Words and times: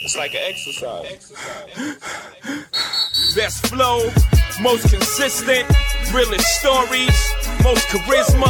It's 0.00 0.16
like 0.16 0.32
an 0.34 0.40
exercise. 0.44 1.32
Best 3.34 3.66
flow, 3.66 4.08
most 4.60 4.88
consistent, 4.90 5.68
realest 6.14 6.46
stories, 6.60 7.34
most 7.64 7.86
charisma. 7.88 8.48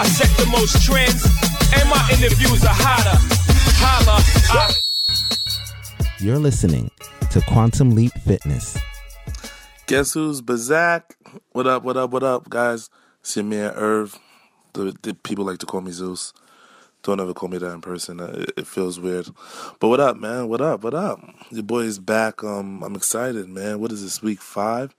I 0.00 0.06
set 0.06 0.28
the 0.38 0.46
most 0.50 0.82
trends, 0.84 1.24
and 1.76 1.88
my 1.90 2.08
interviews 2.12 2.64
are 2.64 2.74
hotter. 2.74 3.18
Holla. 3.80 4.22
I- 4.50 4.74
You're 6.20 6.38
listening 6.38 6.90
to 7.30 7.40
Quantum 7.42 7.94
Leap 7.94 8.12
Fitness. 8.26 8.78
Guess 9.86 10.14
who's 10.14 10.40
Bazak? 10.40 11.02
What 11.52 11.66
up, 11.66 11.82
what 11.82 11.96
up, 11.96 12.10
what 12.10 12.22
up, 12.22 12.48
guys? 12.48 12.88
It's 13.20 13.36
your 13.36 13.44
man 13.44 13.72
Irv. 13.74 14.18
The, 14.72 14.96
the 15.02 15.14
people 15.14 15.44
like 15.44 15.58
to 15.58 15.66
call 15.66 15.80
me 15.82 15.90
Zeus. 15.92 16.32
Don't 17.08 17.20
ever 17.20 17.32
call 17.32 17.48
me 17.48 17.56
that 17.56 17.72
in 17.72 17.80
person. 17.80 18.20
Uh, 18.20 18.44
It, 18.54 18.66
feels 18.66 19.00
weird. 19.00 19.30
But 19.80 19.88
what 19.88 19.98
up, 19.98 20.18
man? 20.18 20.46
What 20.46 20.60
up? 20.60 20.84
What 20.84 20.92
up? 20.92 21.18
Your 21.50 21.62
boy 21.62 21.84
is 21.84 21.98
back. 21.98 22.44
Um, 22.44 22.82
I'm 22.82 22.94
excited, 22.94 23.48
man. 23.48 23.80
What 23.80 23.92
is 23.92 24.02
this 24.02 24.20
week 24.20 24.42
five 24.42 24.94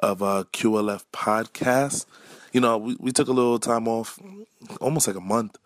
of 0.00 0.20
uh 0.20 0.42
QLF 0.52 1.04
podcast? 1.12 2.06
You 2.52 2.60
know, 2.60 2.76
we, 2.76 2.96
we 2.98 3.12
took 3.12 3.28
a 3.28 3.32
little 3.32 3.60
time 3.60 3.86
off, 3.86 4.18
almost 4.80 5.06
like 5.06 5.14
a 5.14 5.20
month. 5.20 5.56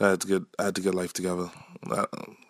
I 0.00 0.12
had 0.12 0.22
to 0.22 0.26
get 0.26 0.42
I 0.58 0.64
had 0.64 0.76
to 0.76 0.80
get 0.80 0.94
life 0.94 1.12
together. 1.12 1.50
Uh, 1.90 2.06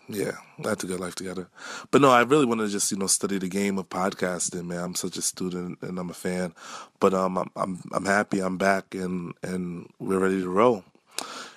yeah, 0.09 0.37
I 0.65 0.69
had 0.69 0.79
to 0.79 0.87
get 0.87 1.01
life 1.01 1.17
together. 1.17 1.49
But 1.91 2.01
no, 2.01 2.13
I 2.13 2.23
really 2.23 2.47
want 2.47 2.61
to 2.61 2.69
just 2.69 2.93
you 2.93 2.97
know 2.97 3.09
study 3.09 3.39
the 3.39 3.49
game 3.49 3.77
of 3.77 3.89
podcasting, 3.89 4.67
man. 4.67 4.79
I'm 4.79 4.95
such 4.95 5.17
a 5.17 5.23
student 5.23 5.83
and 5.83 5.99
I'm 5.99 6.11
a 6.11 6.15
fan. 6.15 6.55
But 7.01 7.13
um, 7.13 7.39
I'm 7.39 7.51
I'm 7.57 7.83
I'm 7.91 8.05
happy 8.05 8.39
I'm 8.39 8.57
back 8.57 8.95
and 8.95 9.35
and 9.43 9.91
we're 9.99 10.21
ready 10.21 10.43
to 10.43 10.49
roll. 10.49 10.85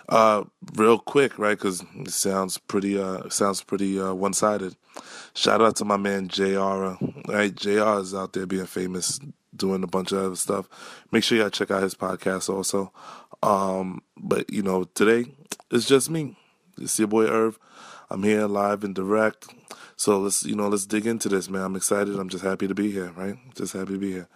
Uh, 0.10 0.46
real 0.76 1.00
quick, 1.00 1.38
right? 1.38 1.58
Because 1.58 1.84
it 1.96 2.12
sounds 2.12 2.58
pretty 2.58 2.98
uh 2.98 3.28
sounds 3.30 3.62
pretty 3.62 4.00
uh 4.00 4.14
one 4.14 4.34
sided. 4.34 4.76
Shout 5.34 5.62
out 5.62 5.76
to 5.78 5.86
my 5.86 5.98
man 5.98 6.30
Jr. 6.30 6.96
Right, 7.28 7.54
Jr. 7.54 8.00
is 8.00 8.16
out 8.16 8.34
there 8.34 8.46
being 8.46 8.66
famous, 8.66 9.20
doing 9.56 9.84
a 9.84 9.88
bunch 9.88 10.14
of 10.14 10.20
other 10.20 10.36
stuff. 10.36 10.70
Make 11.12 11.24
sure 11.24 11.38
y'all 11.38 11.50
check 11.50 11.72
out 11.72 11.84
his 11.84 11.96
podcast 11.96 12.50
also. 12.50 12.94
Um, 13.44 14.02
but 14.16 14.50
you 14.52 14.64
know, 14.64 14.86
today 14.86 15.26
it's 15.72 15.88
just 15.88 16.10
me. 16.10 16.38
It's 16.80 16.98
your 16.98 17.10
boy 17.10 17.26
Irv. 17.26 17.60
I'm 18.10 18.24
here 18.24 18.48
live 18.48 18.86
and 18.86 18.96
direct. 18.96 19.48
So 19.98 20.20
let's 20.20 20.44
you 20.46 20.56
know 20.56 20.70
let's 20.70 20.86
dig 20.86 21.06
into 21.06 21.28
this, 21.28 21.50
man. 21.50 21.64
I'm 21.64 21.76
excited. 21.76 22.16
I'm 22.16 22.30
just 22.30 22.46
happy 22.46 22.68
to 22.68 22.76
be 22.76 22.92
here, 22.92 23.12
right? 23.18 23.36
Just 23.56 23.74
happy 23.74 23.94
to 23.94 24.00
be 24.00 24.12
here. 24.14 24.30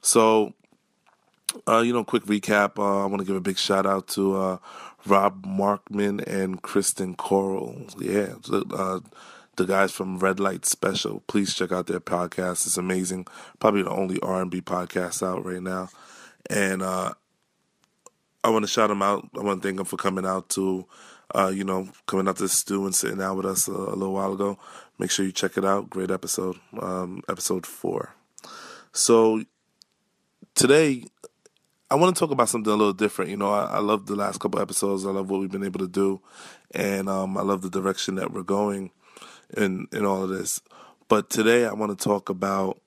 So 0.00 0.54
uh, 1.66 1.80
you 1.80 1.92
know, 1.92 2.04
quick 2.04 2.24
recap. 2.24 2.78
Uh, 2.78 3.02
I 3.02 3.06
want 3.06 3.20
to 3.20 3.24
give 3.24 3.36
a 3.36 3.40
big 3.40 3.58
shout 3.58 3.86
out 3.86 4.08
to 4.08 4.36
uh, 4.36 4.58
Rob 5.06 5.44
Markman 5.46 6.26
and 6.26 6.60
Kristen 6.62 7.14
Coral. 7.14 7.86
Yeah, 7.98 8.34
the, 8.48 8.64
uh, 8.72 9.00
the 9.56 9.66
guys 9.66 9.92
from 9.92 10.18
Red 10.18 10.40
Light 10.40 10.64
Special. 10.64 11.22
Please 11.26 11.54
check 11.54 11.72
out 11.72 11.86
their 11.86 12.00
podcast. 12.00 12.66
It's 12.66 12.76
amazing. 12.76 13.26
Probably 13.58 13.82
the 13.82 13.90
only 13.90 14.20
R 14.20 14.42
and 14.42 14.50
B 14.50 14.60
podcast 14.60 15.26
out 15.26 15.44
right 15.44 15.62
now. 15.62 15.88
And 16.48 16.82
uh, 16.82 17.12
I 18.44 18.50
want 18.50 18.64
to 18.64 18.70
shout 18.70 18.88
them 18.88 19.02
out. 19.02 19.28
I 19.36 19.42
want 19.42 19.62
to 19.62 19.68
thank 19.68 19.76
them 19.76 19.86
for 19.86 19.96
coming 19.96 20.24
out 20.24 20.48
to, 20.50 20.86
uh, 21.34 21.52
you 21.54 21.64
know, 21.64 21.88
coming 22.06 22.28
out 22.28 22.36
to 22.36 22.44
the 22.44 22.48
stew 22.48 22.84
and 22.86 22.94
sitting 22.94 23.18
down 23.18 23.36
with 23.36 23.46
us 23.46 23.68
a, 23.68 23.72
a 23.72 23.96
little 23.96 24.14
while 24.14 24.32
ago. 24.32 24.58
Make 24.98 25.10
sure 25.10 25.26
you 25.26 25.32
check 25.32 25.56
it 25.56 25.64
out. 25.64 25.90
Great 25.90 26.10
episode. 26.10 26.56
Um, 26.80 27.22
episode 27.28 27.66
four. 27.66 28.14
So 28.92 29.44
today 30.54 31.04
I 31.90 31.94
want 31.94 32.14
to 32.14 32.20
talk 32.20 32.30
about 32.30 32.50
something 32.50 32.72
a 32.72 32.76
little 32.76 32.92
different. 32.92 33.30
You 33.30 33.38
know, 33.38 33.50
I, 33.50 33.64
I 33.64 33.78
love 33.78 34.06
the 34.06 34.16
last 34.16 34.40
couple 34.40 34.60
episodes. 34.60 35.06
I 35.06 35.10
love 35.10 35.30
what 35.30 35.40
we've 35.40 35.50
been 35.50 35.64
able 35.64 35.80
to 35.80 35.88
do, 35.88 36.20
and 36.72 37.08
um, 37.08 37.36
I 37.38 37.42
love 37.42 37.62
the 37.62 37.70
direction 37.70 38.16
that 38.16 38.30
we're 38.32 38.42
going 38.42 38.90
in 39.56 39.86
in 39.92 40.04
all 40.04 40.24
of 40.24 40.28
this. 40.28 40.60
But 41.08 41.30
today, 41.30 41.64
I 41.64 41.72
want 41.72 41.98
to 41.98 42.04
talk 42.04 42.28
about. 42.28 42.78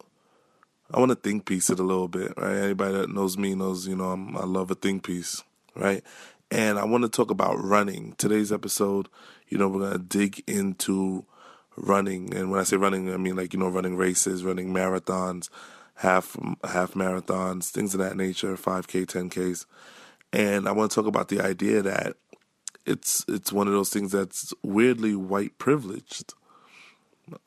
I 0.94 1.00
want 1.00 1.10
to 1.10 1.16
think 1.16 1.46
piece 1.46 1.70
it 1.70 1.80
a 1.80 1.84
little 1.84 2.10
bit, 2.10 2.34
right? 2.38 2.58
Anybody 2.58 2.94
that 2.94 3.10
knows 3.10 3.38
me 3.38 3.56
knows, 3.56 3.88
you 3.88 3.96
know, 3.96 4.12
I'm, 4.12 4.36
I 4.36 4.44
love 4.44 4.70
a 4.72 4.76
think 4.76 5.06
piece, 5.06 5.42
right? 5.74 6.04
And 6.52 6.78
I 6.78 6.84
want 6.84 7.06
to 7.06 7.10
talk 7.10 7.32
about 7.32 7.64
running. 7.64 8.14
Today's 8.18 8.52
episode, 8.52 9.08
you 9.48 9.58
know, 9.58 9.70
we're 9.70 9.80
gonna 9.80 10.00
dig 10.00 10.44
into 10.48 11.26
running, 11.76 12.36
and 12.36 12.52
when 12.52 12.60
I 12.60 12.64
say 12.64 12.78
running, 12.78 13.12
I 13.12 13.18
mean 13.18 13.36
like 13.36 13.54
you 13.54 13.60
know, 13.60 13.70
running 13.70 13.96
races, 13.96 14.44
running 14.44 14.72
marathons, 14.74 15.50
half 16.02 16.36
half 16.64 16.94
marathons, 16.94 17.70
things 17.70 17.94
of 17.94 18.00
that 18.00 18.18
nature, 18.18 18.56
5K, 18.56 19.06
10Ks. 19.06 19.68
And 20.34 20.68
I 20.68 20.72
want 20.72 20.90
to 20.90 20.96
talk 20.96 21.06
about 21.06 21.28
the 21.28 21.42
idea 21.42 21.84
that 21.84 22.18
it's 22.88 23.24
it's 23.28 23.54
one 23.54 23.68
of 23.68 23.74
those 23.74 23.92
things 23.92 24.12
that's 24.12 24.52
weirdly 24.64 25.16
white 25.16 25.60
privileged. 25.60 26.34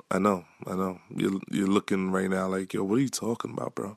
I 0.09 0.20
know, 0.20 0.44
I 0.66 0.76
know. 0.76 1.00
You're 1.14 1.41
you're 1.50 1.66
looking 1.66 2.12
right 2.12 2.31
now 2.31 2.47
like, 2.47 2.72
yo, 2.72 2.84
what 2.84 2.98
are 2.98 3.03
you 3.03 3.09
talking 3.09 3.50
about, 3.50 3.75
bro? 3.75 3.97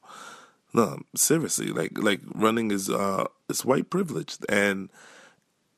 No, 0.74 0.98
seriously, 1.16 1.68
like 1.68 1.96
like 1.98 2.22
running 2.34 2.72
is 2.72 2.90
uh 2.90 3.26
it's 3.48 3.64
white 3.64 3.92
privileged 3.92 4.44
and 4.50 4.90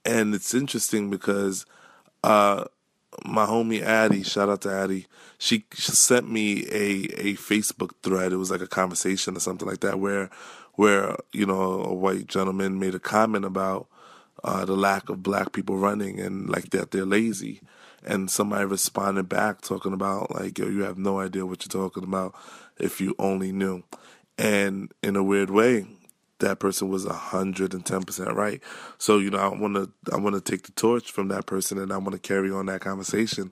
and 0.05 0.33
it's 0.33 0.53
interesting 0.53 1.09
because 1.09 1.65
uh 2.23 2.63
my 3.25 3.45
homie 3.45 3.81
Addie, 3.81 4.23
shout 4.23 4.49
out 4.49 4.61
to 4.61 4.71
Addie. 4.71 5.07
She, 5.37 5.65
she 5.73 5.91
sent 5.91 6.29
me 6.29 6.65
a 6.71 7.07
a 7.17 7.33
Facebook 7.35 7.91
thread. 8.03 8.33
It 8.33 8.37
was 8.37 8.51
like 8.51 8.61
a 8.61 8.67
conversation 8.67 9.35
or 9.35 9.39
something 9.39 9.67
like 9.67 9.79
that, 9.81 9.99
where 9.99 10.29
where 10.75 11.17
you 11.33 11.45
know 11.45 11.83
a 11.83 11.93
white 11.93 12.27
gentleman 12.27 12.79
made 12.79 12.95
a 12.95 12.99
comment 12.99 13.45
about 13.45 13.87
uh, 14.43 14.65
the 14.65 14.75
lack 14.75 15.09
of 15.09 15.23
black 15.23 15.51
people 15.51 15.77
running 15.77 16.19
and 16.19 16.49
like 16.49 16.69
that 16.71 16.91
they're 16.91 17.05
lazy, 17.05 17.61
and 18.05 18.29
somebody 18.31 18.65
responded 18.65 19.27
back 19.27 19.61
talking 19.61 19.93
about 19.93 20.33
like 20.35 20.57
yo, 20.57 20.67
you 20.67 20.83
have 20.83 20.97
no 20.97 21.19
idea 21.19 21.45
what 21.45 21.63
you're 21.63 21.81
talking 21.81 22.03
about 22.03 22.33
if 22.77 23.01
you 23.01 23.15
only 23.19 23.51
knew, 23.51 23.83
and 24.37 24.91
in 25.03 25.15
a 25.15 25.23
weird 25.23 25.49
way, 25.49 25.85
that 26.39 26.59
person 26.59 26.89
was 26.89 27.05
hundred 27.05 27.73
and 27.73 27.85
ten 27.85 28.03
percent 28.03 28.33
right. 28.33 28.61
So 28.97 29.17
you 29.17 29.29
know, 29.29 29.39
I 29.39 29.47
want 29.47 29.75
to 29.75 29.91
I 30.13 30.17
want 30.17 30.35
to 30.35 30.41
take 30.41 30.63
the 30.63 30.71
torch 30.73 31.11
from 31.11 31.27
that 31.29 31.45
person, 31.45 31.77
and 31.77 31.91
I 31.91 31.97
want 31.97 32.13
to 32.13 32.19
carry 32.19 32.51
on 32.51 32.65
that 32.67 32.81
conversation. 32.81 33.51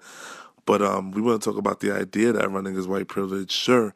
But 0.66 0.82
um, 0.82 1.12
we 1.12 1.22
want 1.22 1.42
to 1.42 1.50
talk 1.50 1.58
about 1.58 1.80
the 1.80 1.92
idea 1.92 2.34
that 2.34 2.52
running 2.52 2.76
is 2.76 2.88
white 2.88 3.08
privilege, 3.08 3.52
sure, 3.52 3.94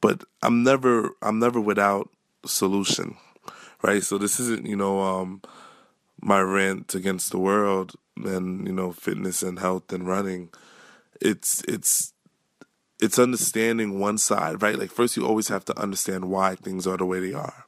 but 0.00 0.24
I'm 0.42 0.62
never 0.62 1.10
I'm 1.22 1.38
never 1.38 1.60
without 1.60 2.10
solution, 2.44 3.16
right? 3.82 4.02
So 4.02 4.18
this 4.18 4.38
isn't 4.38 4.66
you 4.66 4.76
know 4.76 5.00
um, 5.00 5.42
my 6.20 6.40
rant 6.40 6.94
against 6.94 7.30
the 7.32 7.38
world 7.38 7.94
and 8.16 8.66
you 8.66 8.72
know 8.72 8.92
fitness 8.92 9.42
and 9.42 9.58
health 9.58 9.92
and 9.92 10.06
running. 10.06 10.50
It's 11.20 11.62
it's 11.66 12.12
it's 13.00 13.18
understanding 13.18 13.98
one 13.98 14.18
side, 14.18 14.62
right? 14.62 14.78
Like 14.78 14.90
first 14.90 15.16
you 15.16 15.26
always 15.26 15.48
have 15.48 15.64
to 15.66 15.78
understand 15.78 16.26
why 16.26 16.54
things 16.54 16.86
are 16.86 16.96
the 16.96 17.04
way 17.04 17.18
they 17.18 17.34
are. 17.34 17.66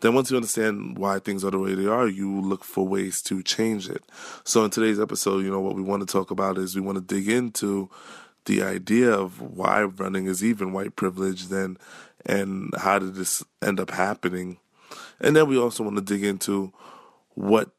Then 0.00 0.14
once 0.14 0.30
you 0.30 0.36
understand 0.36 0.98
why 0.98 1.18
things 1.18 1.44
are 1.44 1.50
the 1.50 1.58
way 1.58 1.74
they 1.74 1.86
are, 1.86 2.08
you 2.08 2.40
look 2.40 2.64
for 2.64 2.86
ways 2.86 3.22
to 3.22 3.42
change 3.42 3.88
it. 3.88 4.02
So 4.44 4.64
in 4.64 4.70
today's 4.70 5.00
episode, 5.00 5.44
you 5.44 5.50
know, 5.50 5.60
what 5.60 5.76
we 5.76 5.82
want 5.82 6.06
to 6.06 6.10
talk 6.10 6.30
about 6.30 6.58
is 6.58 6.74
we 6.74 6.80
want 6.80 6.96
to 6.96 7.14
dig 7.14 7.28
into 7.28 7.90
the 8.46 8.62
idea 8.62 9.12
of 9.12 9.40
why 9.40 9.82
running 9.82 10.26
is 10.26 10.42
even 10.42 10.72
white 10.72 10.96
privilege 10.96 11.48
then 11.48 11.76
and 12.26 12.72
how 12.78 12.98
did 12.98 13.14
this 13.14 13.44
end 13.62 13.78
up 13.78 13.90
happening. 13.90 14.58
And 15.20 15.36
then 15.36 15.48
we 15.48 15.58
also 15.58 15.84
want 15.84 15.96
to 15.96 16.02
dig 16.02 16.24
into 16.24 16.72
what 17.34 17.70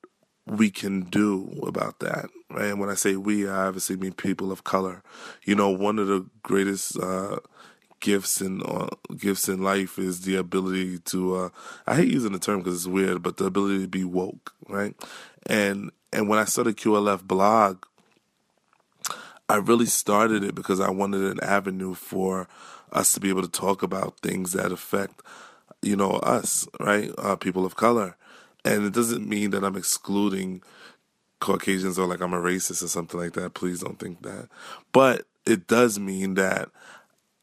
we 0.45 0.69
can 0.69 1.01
do 1.01 1.61
about 1.65 1.99
that. 1.99 2.29
Right? 2.49 2.65
And 2.65 2.79
when 2.79 2.89
I 2.89 2.95
say 2.95 3.15
we, 3.15 3.47
I 3.47 3.67
obviously 3.67 3.95
mean 3.95 4.13
people 4.13 4.51
of 4.51 4.63
color. 4.63 5.03
You 5.43 5.55
know, 5.55 5.69
one 5.69 5.99
of 5.99 6.07
the 6.07 6.25
greatest 6.43 6.97
uh, 6.99 7.37
gifts 8.01 8.41
in 8.41 8.61
uh, 8.63 8.89
gifts 9.17 9.47
in 9.47 9.63
life 9.63 9.97
is 9.97 10.21
the 10.21 10.35
ability 10.35 10.99
to. 10.99 11.35
Uh, 11.35 11.49
I 11.87 11.95
hate 11.95 12.11
using 12.11 12.33
the 12.33 12.39
term 12.39 12.59
because 12.59 12.75
it's 12.75 12.87
weird, 12.87 13.23
but 13.23 13.37
the 13.37 13.45
ability 13.45 13.81
to 13.83 13.87
be 13.87 14.03
woke, 14.03 14.53
right? 14.67 14.93
And 15.45 15.91
and 16.11 16.27
when 16.27 16.39
I 16.39 16.45
started 16.45 16.75
QLF 16.75 17.23
blog, 17.23 17.85
I 19.47 19.55
really 19.55 19.85
started 19.85 20.43
it 20.43 20.55
because 20.55 20.79
I 20.79 20.91
wanted 20.91 21.23
an 21.23 21.39
avenue 21.41 21.93
for 21.93 22.47
us 22.91 23.13
to 23.13 23.19
be 23.19 23.29
able 23.29 23.41
to 23.41 23.47
talk 23.47 23.83
about 23.83 24.19
things 24.19 24.51
that 24.51 24.71
affect, 24.71 25.21
you 25.81 25.95
know, 25.95 26.11
us, 26.11 26.67
right? 26.79 27.11
Uh, 27.17 27.35
people 27.35 27.65
of 27.65 27.75
color. 27.75 28.17
And 28.63 28.85
it 28.85 28.93
doesn't 28.93 29.27
mean 29.27 29.51
that 29.51 29.63
I'm 29.63 29.75
excluding 29.75 30.61
Caucasians 31.39 31.97
or 31.97 32.07
like 32.07 32.21
I'm 32.21 32.33
a 32.33 32.39
racist 32.39 32.83
or 32.83 32.87
something 32.87 33.19
like 33.19 33.33
that. 33.33 33.53
Please 33.53 33.79
don't 33.79 33.97
think 33.97 34.21
that. 34.21 34.49
But 34.91 35.25
it 35.45 35.67
does 35.67 35.99
mean 35.99 36.35
that 36.35 36.69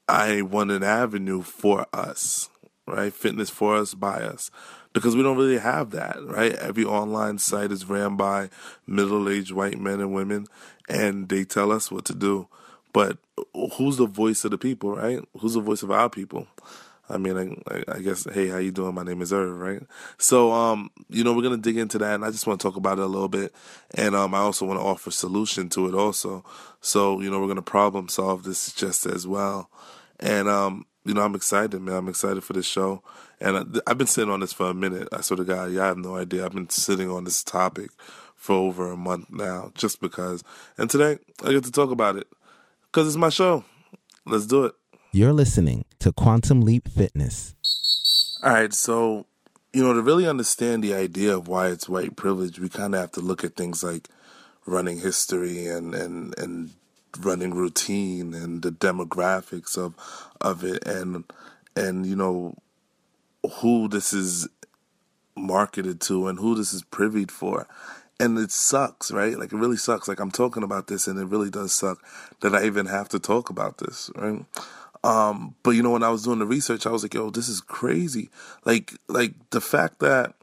I 0.08 0.42
want 0.42 0.70
an 0.70 0.82
avenue 0.82 1.42
for 1.42 1.86
us, 1.92 2.48
right? 2.86 3.12
Fitness 3.12 3.50
for 3.50 3.76
us, 3.76 3.94
by 3.94 4.22
us. 4.22 4.50
Because 4.94 5.14
we 5.14 5.22
don't 5.22 5.36
really 5.36 5.58
have 5.58 5.90
that, 5.90 6.16
right? 6.24 6.54
Every 6.54 6.84
online 6.84 7.38
site 7.38 7.70
is 7.70 7.84
ran 7.84 8.16
by 8.16 8.48
middle 8.86 9.28
aged 9.28 9.52
white 9.52 9.78
men 9.78 10.00
and 10.00 10.14
women, 10.14 10.46
and 10.88 11.28
they 11.28 11.44
tell 11.44 11.70
us 11.70 11.90
what 11.90 12.06
to 12.06 12.14
do. 12.14 12.48
But 12.92 13.18
who's 13.74 13.98
the 13.98 14.06
voice 14.06 14.44
of 14.44 14.50
the 14.50 14.58
people, 14.58 14.96
right? 14.96 15.20
Who's 15.38 15.54
the 15.54 15.60
voice 15.60 15.82
of 15.82 15.90
our 15.90 16.08
people? 16.08 16.48
I 17.10 17.16
mean, 17.16 17.62
I, 17.70 17.84
I, 17.88 17.98
guess, 18.00 18.24
hey, 18.24 18.48
how 18.48 18.58
you 18.58 18.70
doing? 18.70 18.94
My 18.94 19.02
name 19.02 19.22
is 19.22 19.32
Irv, 19.32 19.58
right? 19.58 19.82
So, 20.18 20.52
um, 20.52 20.90
you 21.08 21.24
know, 21.24 21.32
we're 21.32 21.42
gonna 21.42 21.56
dig 21.56 21.78
into 21.78 21.98
that, 21.98 22.14
and 22.14 22.24
I 22.24 22.30
just 22.30 22.46
want 22.46 22.60
to 22.60 22.66
talk 22.66 22.76
about 22.76 22.98
it 22.98 23.04
a 23.04 23.06
little 23.06 23.28
bit, 23.28 23.54
and 23.94 24.14
um, 24.14 24.34
I 24.34 24.38
also 24.38 24.66
want 24.66 24.78
to 24.78 24.84
offer 24.84 25.10
solution 25.10 25.70
to 25.70 25.88
it, 25.88 25.94
also. 25.94 26.44
So, 26.80 27.20
you 27.20 27.30
know, 27.30 27.40
we're 27.40 27.48
gonna 27.48 27.62
problem 27.62 28.08
solve 28.08 28.42
this 28.42 28.72
just 28.72 29.06
as 29.06 29.26
well, 29.26 29.70
and 30.20 30.48
um, 30.48 30.86
you 31.04 31.14
know, 31.14 31.22
I'm 31.22 31.34
excited, 31.34 31.80
man. 31.80 31.96
I'm 31.96 32.08
excited 32.08 32.44
for 32.44 32.52
this 32.52 32.66
show, 32.66 33.02
and 33.40 33.56
I, 33.86 33.90
have 33.90 33.98
been 33.98 34.06
sitting 34.06 34.30
on 34.30 34.40
this 34.40 34.52
for 34.52 34.70
a 34.70 34.74
minute. 34.74 35.08
I 35.12 35.22
sort 35.22 35.40
of 35.40 35.46
got, 35.46 35.70
yeah, 35.70 35.84
I 35.84 35.86
have 35.86 35.98
no 35.98 36.16
idea. 36.16 36.44
I've 36.44 36.52
been 36.52 36.68
sitting 36.68 37.10
on 37.10 37.24
this 37.24 37.42
topic 37.42 37.90
for 38.34 38.54
over 38.56 38.90
a 38.92 38.96
month 38.96 39.30
now, 39.30 39.72
just 39.74 40.00
because. 40.00 40.44
And 40.76 40.90
today, 40.90 41.18
I 41.44 41.52
get 41.52 41.64
to 41.64 41.72
talk 41.72 41.90
about 41.90 42.16
it 42.16 42.28
because 42.90 43.06
it's 43.06 43.16
my 43.16 43.30
show. 43.30 43.64
Let's 44.26 44.46
do 44.46 44.66
it. 44.66 44.74
You're 45.12 45.32
listening 45.32 45.86
to 46.00 46.12
Quantum 46.12 46.60
Leap 46.60 46.88
Fitness. 46.88 47.54
All 48.42 48.52
right, 48.52 48.72
so 48.74 49.26
you 49.72 49.82
know 49.82 49.94
to 49.94 50.02
really 50.02 50.26
understand 50.26 50.84
the 50.84 50.94
idea 50.94 51.36
of 51.36 51.48
why 51.48 51.68
it's 51.68 51.88
white 51.88 52.16
privilege, 52.16 52.58
we 52.58 52.68
kind 52.68 52.94
of 52.94 53.00
have 53.00 53.12
to 53.12 53.20
look 53.20 53.44
at 53.44 53.56
things 53.56 53.82
like 53.82 54.08
running 54.66 54.98
history 54.98 55.66
and 55.66 55.94
and 55.94 56.38
and 56.38 56.70
running 57.20 57.54
routine 57.54 58.34
and 58.34 58.62
the 58.62 58.70
demographics 58.70 59.76
of 59.76 59.94
of 60.40 60.64
it 60.64 60.86
and 60.86 61.24
and 61.76 62.06
you 62.06 62.16
know 62.16 62.54
who 63.60 63.88
this 63.88 64.12
is 64.12 64.48
marketed 65.36 66.00
to 66.00 66.26
and 66.26 66.38
who 66.38 66.54
this 66.54 66.72
is 66.72 66.82
privied 66.82 67.30
for 67.30 67.66
and 68.20 68.38
it 68.38 68.50
sucks, 68.50 69.10
right? 69.10 69.38
Like 69.38 69.52
it 69.52 69.56
really 69.56 69.76
sucks. 69.76 70.08
Like 70.08 70.20
I'm 70.20 70.30
talking 70.30 70.62
about 70.62 70.88
this, 70.88 71.06
and 71.06 71.18
it 71.18 71.26
really 71.26 71.50
does 71.50 71.72
suck 71.72 72.04
that 72.40 72.54
I 72.54 72.66
even 72.66 72.86
have 72.86 73.08
to 73.10 73.18
talk 73.18 73.50
about 73.50 73.78
this, 73.78 74.10
right? 74.16 74.44
Um, 75.04 75.54
but 75.62 75.70
you 75.70 75.82
know, 75.82 75.90
when 75.90 76.02
I 76.02 76.10
was 76.10 76.24
doing 76.24 76.40
the 76.40 76.46
research, 76.46 76.86
I 76.86 76.90
was 76.90 77.02
like, 77.02 77.14
yo, 77.14 77.30
this 77.30 77.48
is 77.48 77.60
crazy. 77.60 78.30
Like, 78.64 78.94
like 79.08 79.34
the 79.50 79.60
fact 79.60 80.00
that 80.00 80.34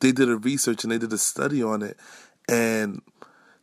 they 0.00 0.12
did 0.12 0.30
a 0.30 0.36
research 0.36 0.82
and 0.82 0.92
they 0.92 0.98
did 0.98 1.12
a 1.12 1.18
study 1.18 1.62
on 1.62 1.82
it, 1.82 1.98
and 2.48 3.02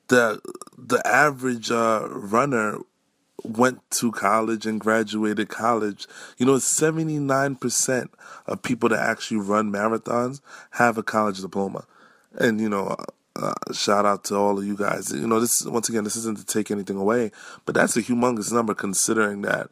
the 0.07 0.41
the 0.77 1.05
average 1.05 1.71
uh, 1.71 2.07
runner 2.09 2.79
went 3.43 3.79
to 3.91 4.11
college 4.11 4.65
and 4.65 4.79
graduated 4.79 5.49
college. 5.49 6.07
You 6.37 6.45
know, 6.45 6.59
seventy 6.59 7.19
nine 7.19 7.55
percent 7.55 8.11
of 8.45 8.61
people 8.61 8.89
that 8.89 8.99
actually 8.99 9.37
run 9.37 9.71
marathons 9.71 10.41
have 10.71 10.97
a 10.97 11.03
college 11.03 11.41
diploma, 11.41 11.85
and 12.33 12.59
you 12.59 12.69
know. 12.69 12.95
Uh, 13.39 13.53
shout 13.71 14.03
out 14.03 14.23
to 14.23 14.35
all 14.35 14.57
of 14.57 14.65
you 14.65 14.75
guys. 14.75 15.11
You 15.11 15.27
know, 15.27 15.39
this 15.39 15.63
once 15.63 15.89
again, 15.89 16.03
this 16.03 16.15
isn't 16.15 16.39
to 16.39 16.43
take 16.43 16.71
anything 16.71 16.97
away, 16.97 17.29
but 17.67 17.75
that's 17.75 17.95
a 17.95 18.01
humongous 18.01 18.51
number 18.51 18.73
considering 18.73 19.43
that 19.43 19.69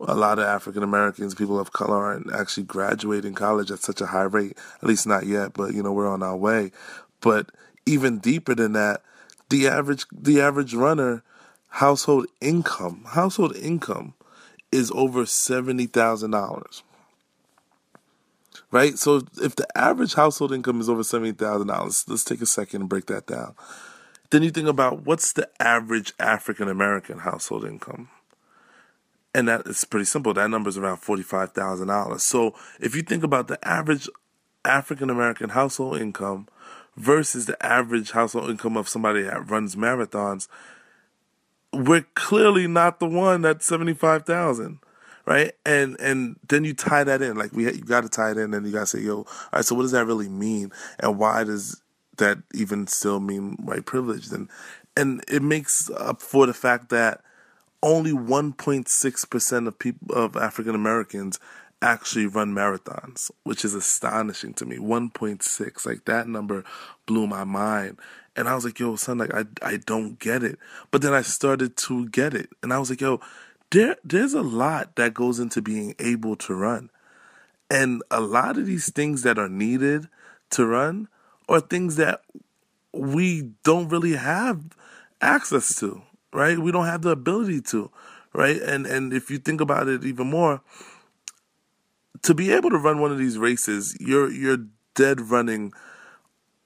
a 0.00 0.14
lot 0.14 0.38
of 0.38 0.44
African 0.44 0.82
Americans, 0.82 1.34
people 1.34 1.58
of 1.58 1.72
color, 1.72 1.96
aren't 1.96 2.32
actually 2.32 2.62
graduating 2.64 3.34
college 3.34 3.72
at 3.72 3.80
such 3.80 4.00
a 4.00 4.06
high 4.06 4.22
rate. 4.22 4.56
At 4.80 4.88
least 4.88 5.06
not 5.06 5.26
yet, 5.26 5.52
but 5.52 5.74
you 5.74 5.82
know 5.82 5.92
we're 5.92 6.08
on 6.08 6.22
our 6.22 6.36
way. 6.36 6.72
But 7.20 7.50
even 7.86 8.18
deeper 8.18 8.54
than 8.54 8.72
that, 8.74 9.02
the 9.52 9.68
average 9.68 10.06
the 10.10 10.40
average 10.40 10.72
runner 10.72 11.22
household 11.68 12.26
income 12.40 13.04
household 13.08 13.54
income 13.54 14.14
is 14.72 14.90
over 14.94 15.26
seventy 15.26 15.84
thousand 15.86 16.30
dollars. 16.30 16.82
Right? 18.70 18.98
So 18.98 19.20
if 19.42 19.54
the 19.54 19.66
average 19.76 20.14
household 20.14 20.52
income 20.52 20.80
is 20.80 20.88
over 20.88 21.04
seventy 21.04 21.32
thousand 21.32 21.68
dollars, 21.68 22.06
let's 22.08 22.24
take 22.24 22.40
a 22.40 22.46
second 22.46 22.80
and 22.80 22.88
break 22.88 23.06
that 23.06 23.26
down. 23.26 23.54
Then 24.30 24.42
you 24.42 24.50
think 24.50 24.68
about 24.68 25.04
what's 25.04 25.34
the 25.34 25.50
average 25.60 26.14
African 26.18 26.68
American 26.68 27.18
household 27.18 27.66
income? 27.66 28.08
and 29.34 29.48
that 29.48 29.66
is 29.66 29.84
pretty 29.84 30.04
simple. 30.04 30.34
That 30.34 30.50
number 30.50 30.68
is 30.68 30.78
around 30.78 30.98
forty-five 30.98 31.52
thousand 31.52 31.88
dollars. 31.88 32.22
So 32.22 32.54
if 32.80 32.94
you 32.94 33.02
think 33.02 33.22
about 33.22 33.48
the 33.48 33.62
average 33.66 34.08
African 34.64 35.10
American 35.10 35.50
household 35.50 36.00
income 36.00 36.48
versus 36.96 37.46
the 37.46 37.64
average 37.64 38.10
household 38.12 38.50
income 38.50 38.76
of 38.76 38.88
somebody 38.88 39.22
that 39.22 39.50
runs 39.50 39.76
marathons, 39.76 40.48
we're 41.72 42.06
clearly 42.14 42.66
not 42.66 43.00
the 43.00 43.06
one 43.06 43.44
at 43.44 43.62
seventy-five 43.62 44.24
thousand, 44.24 44.78
right? 45.26 45.52
And 45.64 45.98
and 46.00 46.36
then 46.48 46.64
you 46.64 46.74
tie 46.74 47.04
that 47.04 47.22
in, 47.22 47.36
like 47.36 47.52
we 47.52 47.64
you 47.64 47.84
got 47.84 48.02
to 48.02 48.08
tie 48.08 48.32
it 48.32 48.38
in, 48.38 48.52
and 48.54 48.66
you 48.66 48.72
got 48.72 48.80
to 48.80 48.86
say, 48.86 49.00
yo, 49.00 49.18
all 49.18 49.26
right. 49.52 49.64
So 49.64 49.74
what 49.74 49.82
does 49.82 49.92
that 49.92 50.06
really 50.06 50.28
mean, 50.28 50.70
and 50.98 51.18
why 51.18 51.44
does 51.44 51.80
that 52.18 52.38
even 52.54 52.86
still 52.86 53.20
mean 53.20 53.56
white 53.62 53.86
privilege? 53.86 54.30
And 54.30 54.48
and 54.96 55.24
it 55.28 55.42
makes 55.42 55.90
up 55.90 56.20
for 56.20 56.46
the 56.46 56.54
fact 56.54 56.90
that 56.90 57.22
only 57.82 58.12
1.6% 58.12 59.66
of 59.66 59.78
people 59.78 60.14
of 60.14 60.36
African 60.36 60.74
Americans 60.74 61.40
actually 61.82 62.26
run 62.26 62.54
marathons, 62.54 63.30
which 63.44 63.64
is 63.64 63.74
astonishing 63.74 64.54
to 64.54 64.66
me. 64.66 64.76
1.6, 64.76 65.86
like 65.86 66.04
that 66.06 66.28
number 66.28 66.64
blew 67.06 67.26
my 67.26 67.44
mind. 67.44 67.98
And 68.34 68.48
I 68.48 68.54
was 68.54 68.64
like, 68.64 68.78
yo, 68.78 68.96
son, 68.96 69.18
like 69.18 69.34
I 69.34 69.44
I 69.60 69.76
don't 69.76 70.18
get 70.18 70.42
it. 70.42 70.58
But 70.90 71.02
then 71.02 71.12
I 71.12 71.20
started 71.22 71.76
to 71.78 72.08
get 72.08 72.32
it. 72.32 72.48
And 72.62 72.72
I 72.72 72.78
was 72.78 72.88
like, 72.88 73.02
yo, 73.02 73.20
there 73.70 73.96
there's 74.04 74.32
a 74.32 74.42
lot 74.42 74.96
that 74.96 75.12
goes 75.12 75.38
into 75.38 75.60
being 75.60 75.94
able 75.98 76.36
to 76.36 76.54
run. 76.54 76.88
And 77.70 78.02
a 78.10 78.20
lot 78.20 78.56
of 78.56 78.66
these 78.66 78.90
things 78.90 79.22
that 79.22 79.38
are 79.38 79.48
needed 79.48 80.08
to 80.50 80.66
run 80.66 81.08
are 81.48 81.60
things 81.60 81.96
that 81.96 82.22
we 82.92 83.50
don't 83.64 83.88
really 83.88 84.14
have 84.14 84.62
access 85.20 85.74
to 85.80 86.02
right? 86.32 86.58
We 86.58 86.72
don't 86.72 86.86
have 86.86 87.02
the 87.02 87.10
ability 87.10 87.60
to, 87.72 87.90
right? 88.32 88.60
And 88.60 88.86
and 88.86 89.12
if 89.12 89.30
you 89.30 89.38
think 89.38 89.60
about 89.60 89.88
it 89.88 90.04
even 90.04 90.28
more, 90.28 90.60
to 92.22 92.34
be 92.34 92.52
able 92.52 92.70
to 92.70 92.78
run 92.78 93.00
one 93.00 93.12
of 93.12 93.18
these 93.18 93.38
races, 93.38 93.96
you're 94.00 94.30
you're 94.30 94.66
dead 94.94 95.20
running 95.20 95.72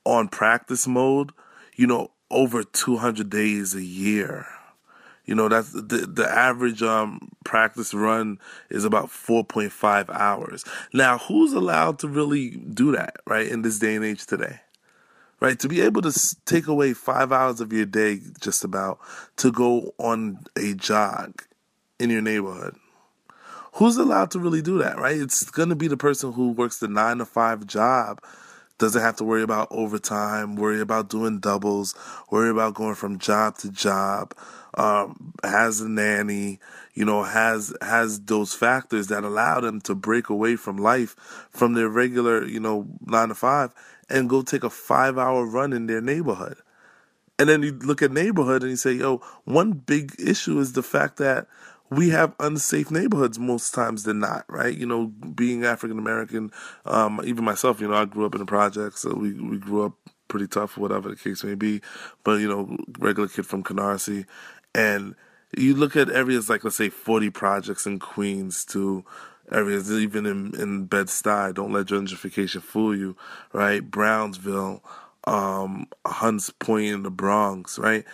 on 0.05 0.29
practice 0.29 0.87
mode, 0.87 1.33
you 1.77 1.87
know, 1.87 2.11
over 2.31 2.63
200 2.63 3.29
days 3.31 3.75
a 3.75 3.83
year. 3.83 4.47
You 5.25 5.35
know, 5.35 5.49
that's 5.49 5.73
the 5.73 6.09
the 6.09 6.29
average 6.29 6.83
um 6.83 7.31
practice 7.45 7.93
run 7.93 8.39
is 8.71 8.85
about 8.85 9.07
4.5 9.07 10.09
hours. 10.11 10.65
Now, 10.93 11.19
who's 11.19 11.53
allowed 11.53 11.99
to 12.01 12.09
really 12.09 12.51
do 12.51 12.93
that, 12.93 13.17
right, 13.27 13.49
in 13.49 13.63
this 13.63 13.79
day 13.79 13.97
and 13.97 14.05
age 14.05 14.27
today? 14.27 14.61
right? 15.41 15.59
To 15.61 15.69
be 15.69 15.81
able 15.81 16.03
to 16.03 16.37
take 16.45 16.67
away 16.67 16.95
five 16.95 17.33
hours 17.33 17.61
of 17.61 17.73
your 17.73 17.87
day, 17.87 18.21
just 18.41 18.65
about, 18.65 18.99
to 19.37 19.53
go 19.53 19.95
on 19.99 20.39
a 20.57 20.75
jog 20.75 21.43
in 21.99 22.11
your 22.11 22.23
neighborhood. 22.23 22.77
Who's 23.77 23.99
allowed 23.99 24.31
to 24.31 24.39
really 24.39 24.63
do 24.63 24.79
that, 24.79 24.99
right? 24.99 25.21
It's 25.21 25.51
going 25.51 25.69
to 25.69 25.77
be 25.77 25.87
the 25.87 25.99
person 25.99 26.33
who 26.33 26.51
works 26.53 26.79
the 26.79 26.89
nine 26.89 27.19
to 27.19 27.27
five 27.27 27.67
job, 27.67 28.23
doesn't 28.79 29.03
have 29.03 29.17
to 29.17 29.25
worry 29.25 29.43
about 29.43 29.69
overtime, 29.71 30.57
worry 30.57 30.81
about 30.81 31.11
doing 31.11 31.41
doubles, 31.41 31.95
worry 32.31 32.49
about 32.49 32.73
going 32.73 32.95
from 32.95 33.19
job 33.19 33.59
to 33.59 33.71
job, 33.71 34.35
um, 34.79 35.35
has 35.45 35.83
a 35.83 35.91
nanny, 35.91 36.59
you 36.95 37.05
know, 37.05 37.23
has 37.23 37.75
has 37.83 38.19
those 38.21 38.55
factors 38.55 39.09
that 39.09 39.25
allow 39.25 39.61
them 39.61 39.83
to 39.83 39.95
break 39.95 40.31
away 40.31 40.57
from 40.57 40.79
life, 40.79 41.15
from 41.51 41.75
their 41.75 41.91
regular, 41.91 42.47
you 42.47 42.61
know, 42.61 42.87
nine 43.05 43.29
to 43.29 43.35
five, 43.35 43.75
and 44.09 44.31
go 44.31 44.41
take 44.41 44.65
a 44.65 44.71
five 44.71 45.19
hour 45.19 45.45
run 45.45 45.75
in 45.75 45.87
their 45.87 46.01
neighborhood. 46.01 46.57
And 47.39 47.49
then 47.49 47.63
you 47.63 47.73
look 47.73 48.01
at 48.01 48.11
neighborhood 48.11 48.63
and 48.63 48.71
you 48.71 48.77
say, 48.77 48.93
yo, 48.93 49.19
one 49.45 49.73
big 49.73 50.15
issue 50.19 50.59
is 50.59 50.73
the 50.73 50.83
fact 50.83 51.19
that 51.19 51.47
we 51.91 52.11
have 52.11 52.35
unsafe 52.41 52.91
neighborhoods 52.91 53.39
most 53.39 53.75
times 53.75 54.05
than 54.05 54.19
not, 54.19 54.45
right? 54.49 54.77
You 54.77 54.87
know, 54.87 55.07
being 55.07 55.65
African 55.65 55.99
American, 55.99 56.51
um, 56.85 57.21
even 57.25 57.45
myself, 57.45 57.81
you 57.81 57.89
know, 57.89 57.95
I 57.95 58.05
grew 58.05 58.27
up 58.27 58.35
in 58.35 58.41
the 58.41 58.47
projects, 58.47 59.03
so 59.03 59.15
we, 59.15 59.33
we 59.35 59.59
grew 59.59 59.85
up 59.87 59.93
pretty 60.29 60.49
tough, 60.49 60.77
whatever 60.77 61.09
the 61.09 61.17
case 61.17 61.45
may 61.45 61.55
be. 61.55 61.81
But, 62.25 62.41
you 62.41 62.49
know, 62.49 62.77
regular 62.99 63.29
kid 63.29 63.47
from 63.47 63.63
Canarsie. 63.63 64.27
And 64.75 65.15
you 65.57 65.75
look 65.75 65.97
at 65.97 66.11
areas 66.11 66.51
like, 66.51 66.65
let's 66.65 66.77
say, 66.77 66.89
40 66.89 67.31
projects 67.31 67.87
in 67.87 67.99
Queens 67.99 68.65
to 68.67 69.05
areas, 69.53 69.91
even 69.93 70.27
in, 70.27 70.61
in 70.61 70.87
Bed-Stuy. 70.87 71.55
Don't 71.55 71.73
let 71.73 71.87
gentrification 71.87 72.63
fool 72.63 72.97
you, 72.97 73.17
right? 73.53 73.89
Brownsville, 73.89 74.83
um, 75.25 75.87
Hunts 76.05 76.51
Point 76.51 76.87
in 76.87 77.03
the 77.05 77.11
Bronx, 77.11 77.79
right? 77.79 78.05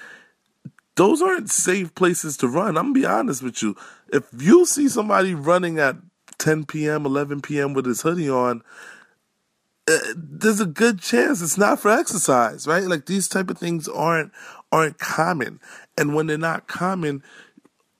Those 0.96 1.22
aren't 1.22 1.50
safe 1.50 1.94
places 1.94 2.36
to 2.38 2.48
run. 2.48 2.76
I'm 2.76 2.92
gonna 2.92 2.94
be 2.94 3.06
honest 3.06 3.42
with 3.42 3.62
you. 3.62 3.76
If 4.12 4.24
you 4.38 4.66
see 4.66 4.88
somebody 4.88 5.34
running 5.34 5.78
at 5.78 5.96
10 6.38 6.66
p.m., 6.66 7.06
11 7.06 7.40
p.m. 7.40 7.72
with 7.72 7.86
his 7.86 8.02
hoodie 8.02 8.28
on, 8.28 8.62
uh, 9.90 9.98
there's 10.14 10.60
a 10.60 10.66
good 10.66 11.00
chance 11.00 11.42
it's 11.42 11.58
not 11.58 11.80
for 11.80 11.90
exercise, 11.90 12.66
right? 12.66 12.84
Like 12.84 13.06
these 13.06 13.28
type 13.28 13.50
of 13.50 13.58
things 13.58 13.88
aren't 13.88 14.32
aren't 14.70 14.98
common, 14.98 15.60
and 15.98 16.14
when 16.14 16.26
they're 16.26 16.38
not 16.38 16.68
common, 16.68 17.22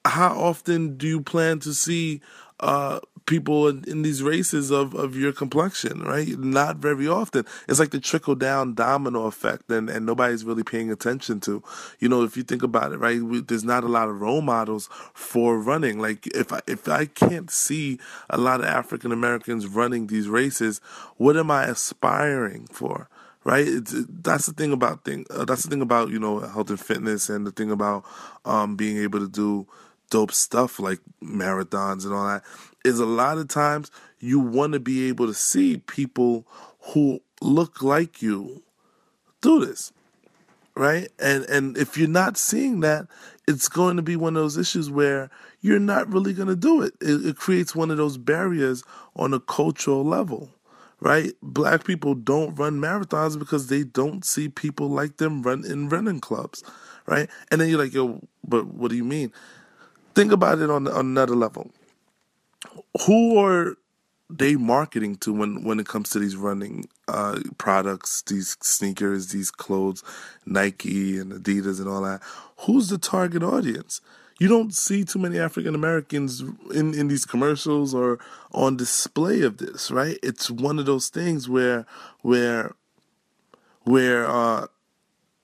how 0.05 0.39
often 0.39 0.97
do 0.97 1.07
you 1.07 1.21
plan 1.21 1.59
to 1.61 1.75
see 1.75 2.21
uh, 2.61 3.01
people 3.27 3.69
in, 3.69 3.85
in, 3.87 4.03
these 4.03 4.23
races 4.23 4.71
of, 4.71 4.95
of 4.95 5.17
your 5.17 5.33
complexion, 5.33 6.01
right? 6.01 6.39
Not 6.39 6.77
very 6.77 7.07
often. 7.07 7.45
It's 7.69 7.79
like 7.79 7.91
the 7.91 8.01
trickle 8.01 8.35
down 8.35 8.75
domino 8.75 9.27
effect, 9.27 9.71
and, 9.71 9.89
and 9.89 10.07
nobody's 10.07 10.45
really 10.45 10.63
paying 10.63 10.91
attention 10.91 11.41
to. 11.41 11.63
You 11.99 12.09
know, 12.09 12.23
if 12.23 12.37
you 12.37 12.43
think 12.43 12.63
about 12.63 12.93
it, 12.93 12.99
right? 12.99 13.23
We, 13.23 13.41
there's 13.41 13.65
not 13.65 13.85
a 13.85 13.89
lot 13.89 14.09
of 14.09 14.21
role 14.21 14.43
models 14.43 14.89
for 15.15 15.59
running. 15.59 15.99
Like 15.99 16.27
if 16.29 16.53
I 16.53 16.61
if 16.67 16.89
I 16.89 17.07
can't 17.07 17.51
see 17.51 17.99
a 18.31 18.39
lot 18.39 18.61
of 18.61 18.67
African 18.67 19.13
Americans 19.13 19.67
running 19.67 20.07
these 20.07 20.29
races, 20.29 20.81
what 21.17 21.37
am 21.37 21.51
I 21.51 21.65
aspiring 21.65 22.67
for? 22.67 23.09
Right, 23.45 23.67
it's, 23.67 23.93
that's 24.09 24.47
the 24.47 24.53
thing 24.53 24.73
about 24.73 25.05
thing. 25.05 25.27
Uh, 25.29 25.45
that's 25.45 25.65
the 25.65 25.71
thing 25.71 25.83
about 25.83 26.11
you 26.11 26.21
know 26.21 26.39
health 26.39 26.71
and 26.71 26.79
fitness, 26.79 27.29
and 27.29 27.45
the 27.45 27.51
thing 27.51 27.73
about 27.73 28.05
um, 28.45 28.77
being 28.77 28.99
able 28.99 29.19
to 29.19 29.29
do 29.29 29.67
dope 30.11 30.31
stuff 30.31 30.79
like 30.79 31.01
marathons 31.23 32.05
and 32.05 32.13
all 32.13 32.29
that 32.29 32.45
is 32.85 32.99
a 32.99 33.07
lot 33.07 33.39
of 33.39 33.49
times 33.49 33.91
you 34.19 34.39
want 34.39 34.73
to 34.73 34.81
be 34.81 35.09
able 35.09 35.27
to 35.27 35.35
see 35.35 35.79
people 35.79 36.47
who 36.81 37.21
look 37.41 37.83
like 37.83 38.23
you 38.23 38.63
do 39.41 39.65
this 39.65 39.93
right 40.75 41.09
and 41.19 41.45
and 41.45 41.77
if 41.77 41.97
you're 41.99 42.09
not 42.09 42.37
seeing 42.37 42.81
that 42.81 43.07
it's 43.47 43.69
going 43.69 43.97
to 43.97 44.03
be 44.03 44.17
one 44.17 44.37
of 44.37 44.43
those 44.43 44.57
issues 44.57 44.91
where 44.91 45.29
you're 45.61 45.79
not 45.79 46.11
really 46.13 46.33
going 46.33 46.49
to 46.49 46.57
do 46.57 46.83
it. 46.83 46.95
it 47.01 47.27
it 47.27 47.37
creates 47.37 47.75
one 47.75 47.91
of 47.91 47.97
those 47.97 48.17
barriers 48.17 48.83
on 49.17 49.35
a 49.35 49.41
cultural 49.41 50.05
level 50.05 50.49
right 51.01 51.33
black 51.43 51.85
people 51.85 52.15
don't 52.15 52.55
run 52.55 52.81
marathons 52.81 53.39
because 53.39 53.67
they 53.67 53.83
don't 53.83 54.25
see 54.25 54.49
people 54.49 54.89
like 54.89 55.17
them 55.19 55.43
run 55.43 55.65
in 55.65 55.89
running 55.89 56.21
clubs 56.21 56.63
right 57.07 57.29
and 57.51 57.61
then 57.61 57.69
you're 57.69 57.79
like 57.79 57.93
yo 57.93 58.21
but 58.47 58.67
what 58.67 58.91
do 58.91 58.97
you 58.97 59.05
mean 59.05 59.33
think 60.15 60.33
about 60.33 60.59
it 60.59 60.71
on, 60.71 60.89
on 60.89 61.07
another 61.07 61.35
level. 61.35 61.71
Who 63.07 63.39
are 63.39 63.77
they 64.29 64.57
marketing 64.57 65.17
to 65.17 65.33
when 65.33 65.65
when 65.65 65.79
it 65.79 65.87
comes 65.87 66.11
to 66.11 66.19
these 66.19 66.37
running 66.37 66.89
uh, 67.09 67.41
products, 67.59 68.23
these 68.23 68.57
sneakers, 68.61 69.29
these 69.29 69.51
clothes, 69.51 70.03
Nike 70.47 71.19
and 71.19 71.33
Adidas 71.33 71.79
and 71.79 71.89
all 71.89 72.03
that? 72.03 72.21
Who's 72.59 72.89
the 72.89 72.99
target 72.99 73.43
audience? 73.43 74.01
You 74.39 74.49
don't 74.49 74.75
see 74.75 75.05
too 75.05 75.19
many 75.19 75.39
African 75.39 75.75
Americans 75.75 76.41
in, 76.75 76.95
in 76.95 77.09
these 77.09 77.25
commercials 77.25 77.95
or 77.95 78.19
on 78.51 78.77
display 78.77 79.43
of 79.43 79.59
this, 79.59 79.91
right? 79.91 80.19
It's 80.23 80.51
one 80.51 80.79
of 80.79 80.87
those 80.87 81.09
things 81.09 81.49
where 81.49 81.87
where 82.23 82.75
where 83.83 84.29
uh, 84.29 84.67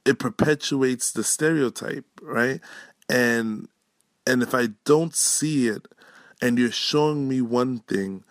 it 0.04 0.18
perpetuates 0.18 1.12
the 1.12 1.22
stereotype, 1.22 2.06
right? 2.22 2.60
And 3.08 3.68
and 4.26 4.42
if 4.42 4.54
I 4.54 4.68
don't 4.84 5.14
see 5.14 5.68
it 5.68 5.86
and 6.40 6.58
you're 6.58 6.70
showing 6.70 7.28
me 7.28 7.40
one 7.40 7.80
thing, 7.80 8.24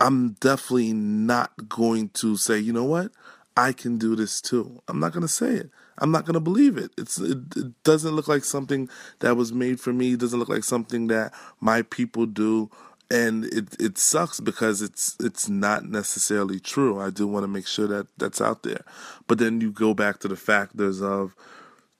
I'm 0.00 0.32
definitely 0.40 0.92
not 0.92 1.68
going 1.68 2.10
to 2.10 2.36
say, 2.36 2.58
you 2.58 2.72
know 2.72 2.84
what? 2.84 3.12
I 3.56 3.72
can 3.72 3.98
do 3.98 4.16
this 4.16 4.40
too. 4.40 4.82
I'm 4.88 4.98
not 4.98 5.12
going 5.12 5.22
to 5.22 5.28
say 5.28 5.52
it. 5.52 5.70
I'm 5.98 6.10
not 6.10 6.24
going 6.24 6.34
to 6.34 6.40
believe 6.40 6.76
it. 6.76 6.90
It's 6.98 7.18
it, 7.18 7.38
it, 7.56 7.82
doesn't 7.84 8.16
look 8.16 8.26
like 8.26 8.44
something 8.44 8.88
that 9.20 9.36
was 9.36 9.52
made 9.52 9.78
for 9.78 9.92
me. 9.92 10.14
It 10.14 10.20
doesn't 10.20 10.38
look 10.38 10.48
like 10.48 10.64
something 10.64 11.06
that 11.06 11.32
my 11.60 11.82
people 11.82 12.26
do 12.26 12.68
and 13.10 13.44
it 13.46 13.80
it 13.80 13.98
sucks 13.98 14.40
because 14.40 14.82
it's 14.82 15.16
it's 15.20 15.48
not 15.48 15.84
necessarily 15.84 16.58
true. 16.58 17.00
I 17.00 17.10
do 17.10 17.26
want 17.26 17.44
to 17.44 17.48
make 17.48 17.66
sure 17.66 17.86
that 17.86 18.06
that's 18.18 18.40
out 18.40 18.62
there. 18.62 18.84
But 19.28 19.38
then 19.38 19.60
you 19.60 19.70
go 19.70 19.94
back 19.94 20.18
to 20.20 20.28
the 20.28 20.36
factors 20.36 21.00
of 21.00 21.36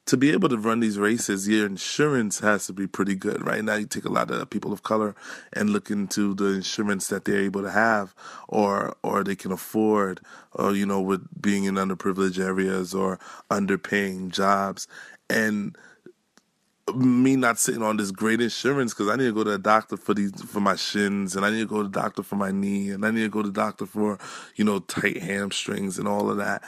to 0.07 0.17
be 0.19 0.31
able 0.33 0.51
to 0.51 0.59
run 0.59 0.81
these 0.81 0.99
races, 0.99 1.49
your 1.49 1.67
insurance 1.67 2.41
has 2.41 2.67
to 2.67 2.73
be 2.73 2.87
pretty 2.87 3.15
good. 3.15 3.45
Right 3.45 3.65
now, 3.65 3.77
you 3.77 3.87
take 3.87 4.05
a 4.05 4.13
lot 4.13 4.31
of 4.31 4.51
people 4.51 4.73
of 4.73 4.83
color 4.83 5.15
and 5.53 5.71
look 5.71 5.91
into 5.91 6.35
the 6.35 6.47
insurance 6.49 7.09
that 7.09 7.25
they're 7.25 7.41
able 7.41 7.63
to 7.63 7.71
have, 7.71 8.15
or 8.49 8.97
or 9.03 9.25
they 9.25 9.37
can 9.37 9.53
afford, 9.53 10.21
or 10.53 10.73
you 10.75 10.85
know, 10.85 11.01
with 11.01 11.27
being 11.41 11.65
in 11.65 11.77
underprivileged 11.77 12.39
areas 12.39 12.95
or 12.95 13.19
underpaying 13.51 14.31
jobs, 14.31 14.87
and 15.31 15.77
me 16.95 17.35
not 17.37 17.59
sitting 17.59 17.83
on 17.83 17.97
this 17.97 18.11
great 18.11 18.41
insurance 18.41 18.93
because 18.93 19.09
I 19.09 19.17
need 19.17 19.25
to 19.25 19.33
go 19.33 19.45
to 19.45 19.55
a 19.55 19.59
doctor 19.59 19.97
for 19.97 20.13
these 20.15 20.43
for 20.43 20.61
my 20.61 20.77
shins 20.77 21.35
and 21.35 21.45
I 21.45 21.51
need 21.51 21.61
to 21.61 21.67
go 21.67 21.79
to 21.79 21.85
the 21.85 22.01
doctor 22.01 22.23
for 22.23 22.37
my 22.37 22.51
knee 22.51 22.91
and 22.91 23.05
I 23.07 23.11
need 23.11 23.23
to 23.23 23.29
go 23.29 23.43
to 23.43 23.49
the 23.49 23.55
doctor 23.55 23.87
for 23.87 24.19
you 24.57 24.65
know 24.65 24.81
tight 24.81 25.23
hamstrings 25.23 25.99
and 25.99 26.07
all 26.07 26.31
of 26.31 26.37
that. 26.37 26.63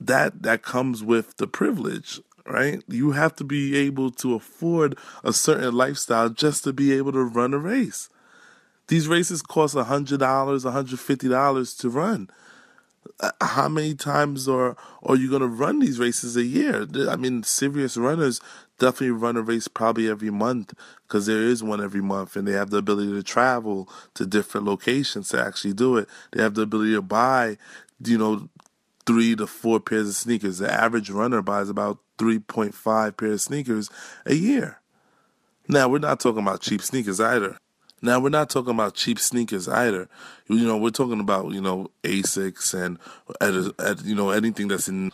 That 0.00 0.42
that 0.42 0.62
comes 0.62 1.02
with 1.02 1.36
the 1.38 1.46
privilege 1.46 2.20
right? 2.46 2.82
You 2.88 3.12
have 3.12 3.34
to 3.36 3.44
be 3.44 3.76
able 3.76 4.10
to 4.12 4.34
afford 4.34 4.98
a 5.24 5.32
certain 5.32 5.74
lifestyle 5.74 6.28
just 6.28 6.64
to 6.64 6.72
be 6.72 6.92
able 6.92 7.12
to 7.12 7.24
run 7.24 7.54
a 7.54 7.58
race. 7.58 8.08
These 8.88 9.08
races 9.08 9.42
cost 9.42 9.74
$100, 9.74 10.18
$150 10.18 11.78
to 11.80 11.88
run. 11.88 12.30
Uh, 13.20 13.30
how 13.40 13.68
many 13.68 13.94
times 13.94 14.48
are 14.48 14.76
are 15.02 15.16
you 15.16 15.28
going 15.28 15.42
to 15.42 15.48
run 15.48 15.80
these 15.80 15.98
races 15.98 16.36
a 16.36 16.44
year? 16.44 16.86
I 17.08 17.16
mean, 17.16 17.42
serious 17.42 17.96
runners 17.96 18.40
definitely 18.78 19.10
run 19.10 19.36
a 19.36 19.42
race 19.42 19.68
probably 19.68 20.08
every 20.08 20.30
month 20.30 20.74
because 21.02 21.26
there 21.26 21.42
is 21.42 21.62
one 21.62 21.82
every 21.82 22.00
month, 22.00 22.36
and 22.36 22.46
they 22.46 22.52
have 22.52 22.70
the 22.70 22.78
ability 22.78 23.12
to 23.12 23.22
travel 23.22 23.88
to 24.14 24.26
different 24.26 24.66
locations 24.66 25.28
to 25.30 25.40
actually 25.40 25.74
do 25.74 25.96
it. 25.96 26.08
They 26.32 26.42
have 26.42 26.54
the 26.54 26.62
ability 26.62 26.92
to 26.94 27.02
buy, 27.02 27.58
you 28.04 28.18
know, 28.18 28.48
three 29.06 29.36
to 29.36 29.46
four 29.46 29.80
pairs 29.80 30.08
of 30.08 30.14
sneakers. 30.14 30.58
The 30.58 30.72
average 30.72 31.10
runner 31.10 31.42
buys 31.42 31.68
about 31.68 31.98
3.5 32.18 33.16
pair 33.16 33.32
of 33.32 33.40
sneakers 33.40 33.90
a 34.26 34.34
year. 34.34 34.80
Now, 35.68 35.88
we're 35.88 35.98
not 35.98 36.20
talking 36.20 36.42
about 36.42 36.60
cheap 36.60 36.82
sneakers 36.82 37.20
either. 37.20 37.56
Now, 38.00 38.18
we're 38.18 38.30
not 38.30 38.50
talking 38.50 38.74
about 38.74 38.94
cheap 38.94 39.18
sneakers 39.18 39.68
either. 39.68 40.08
You 40.48 40.66
know, 40.66 40.76
we're 40.76 40.90
talking 40.90 41.20
about, 41.20 41.52
you 41.52 41.60
know, 41.60 41.90
Asics 42.02 42.74
and, 42.74 42.98
you 44.04 44.14
know, 44.14 44.30
anything 44.30 44.68
that's 44.68 44.88
in. 44.88 45.12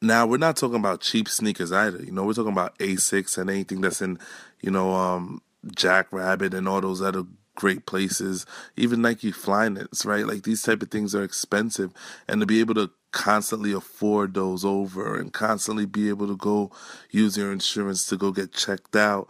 Now, 0.00 0.26
we're 0.26 0.38
not 0.38 0.56
talking 0.56 0.78
about 0.78 1.02
cheap 1.02 1.28
sneakers 1.28 1.70
either. 1.72 2.02
You 2.02 2.12
know, 2.12 2.24
we're 2.24 2.32
talking 2.32 2.52
about 2.52 2.78
Asics 2.78 3.36
and 3.36 3.50
anything 3.50 3.82
that's 3.82 4.00
in, 4.00 4.18
you 4.62 4.70
know, 4.70 4.92
um, 4.92 5.42
Jackrabbit 5.74 6.54
and 6.54 6.66
all 6.68 6.80
those 6.80 7.02
other 7.02 7.24
great 7.58 7.86
places, 7.86 8.46
even 8.76 9.02
Nike 9.02 9.32
Flyknits, 9.32 10.06
right? 10.06 10.24
Like 10.24 10.44
these 10.44 10.62
type 10.62 10.80
of 10.80 10.92
things 10.92 11.12
are 11.12 11.24
expensive, 11.24 11.92
and 12.28 12.40
to 12.40 12.46
be 12.46 12.60
able 12.60 12.74
to 12.74 12.90
constantly 13.10 13.72
afford 13.72 14.34
those 14.34 14.64
over 14.64 15.18
and 15.18 15.32
constantly 15.32 15.84
be 15.84 16.08
able 16.08 16.28
to 16.28 16.36
go 16.36 16.70
use 17.10 17.36
your 17.36 17.50
insurance 17.50 18.06
to 18.06 18.16
go 18.16 18.30
get 18.30 18.52
checked 18.52 18.94
out, 18.94 19.28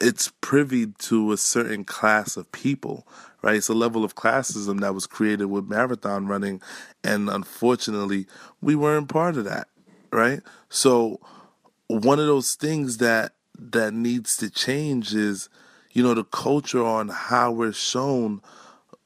it's 0.00 0.30
privy 0.40 0.86
to 0.98 1.32
a 1.32 1.36
certain 1.36 1.82
class 1.84 2.36
of 2.36 2.52
people, 2.52 3.04
right? 3.42 3.56
It's 3.56 3.68
a 3.68 3.74
level 3.74 4.04
of 4.04 4.14
classism 4.14 4.80
that 4.80 4.94
was 4.94 5.08
created 5.08 5.46
with 5.46 5.68
marathon 5.68 6.28
running, 6.28 6.62
and 7.02 7.28
unfortunately, 7.28 8.26
we 8.62 8.76
weren't 8.76 9.08
part 9.08 9.36
of 9.36 9.44
that, 9.46 9.66
right? 10.12 10.40
So, 10.68 11.18
one 11.88 12.20
of 12.20 12.26
those 12.26 12.54
things 12.54 12.98
that 12.98 13.32
that 13.58 13.92
needs 13.92 14.36
to 14.36 14.50
change 14.50 15.12
is 15.12 15.48
you 15.92 16.02
know, 16.02 16.14
the 16.14 16.24
culture 16.24 16.84
on 16.84 17.08
how 17.08 17.50
we're 17.50 17.72
shown 17.72 18.42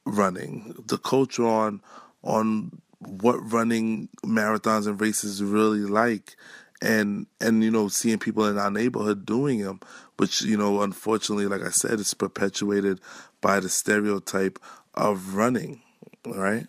running, 0.04 0.74
the 0.86 0.98
culture 0.98 1.46
on 1.46 1.80
on 2.22 2.80
what 2.98 3.36
running 3.52 4.08
marathons 4.24 4.86
and 4.86 5.00
races 5.00 5.42
really 5.42 5.80
like 5.80 6.36
and 6.80 7.26
and 7.40 7.62
you 7.62 7.70
know 7.70 7.88
seeing 7.88 8.18
people 8.18 8.46
in 8.46 8.58
our 8.58 8.70
neighborhood 8.70 9.26
doing 9.26 9.60
them 9.60 9.78
which 10.16 10.40
you 10.40 10.56
know 10.56 10.80
unfortunately 10.80 11.46
like 11.46 11.60
i 11.60 11.68
said 11.68 12.00
it's 12.00 12.14
perpetuated 12.14 12.98
by 13.42 13.60
the 13.60 13.68
stereotype 13.68 14.58
of 14.94 15.34
running 15.34 15.82
right? 16.26 16.66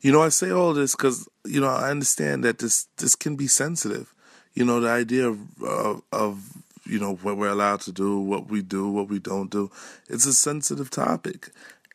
You 0.00 0.12
know 0.12 0.22
i 0.22 0.28
say 0.28 0.50
all 0.50 0.74
this 0.74 0.94
because 0.94 1.28
you 1.44 1.60
know 1.60 1.68
i 1.68 1.90
understand 1.90 2.44
that 2.44 2.58
this 2.58 2.86
this 2.98 3.16
can 3.16 3.36
be 3.36 3.46
sensitive. 3.46 4.14
You 4.54 4.64
know 4.64 4.80
the 4.80 4.88
idea 4.88 5.28
of, 5.28 5.38
of, 5.62 6.02
of 6.12 6.62
you 6.88 6.98
know 6.98 7.14
what 7.16 7.36
we're 7.36 7.48
allowed 7.48 7.80
to 7.82 7.92
do, 7.92 8.18
what 8.20 8.48
we 8.48 8.62
do, 8.62 8.90
what 8.90 9.08
we 9.08 9.18
don't 9.18 9.50
do. 9.50 9.70
It's 10.08 10.26
a 10.26 10.34
sensitive 10.34 10.90
topic, 10.90 11.50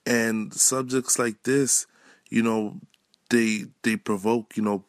and 0.05 0.53
subjects 0.53 1.17
like 1.17 1.43
this, 1.43 1.87
you 2.29 2.43
know, 2.43 2.79
they 3.29 3.65
they 3.83 3.95
provoke, 3.95 4.55
you 4.55 4.63
know, 4.63 4.83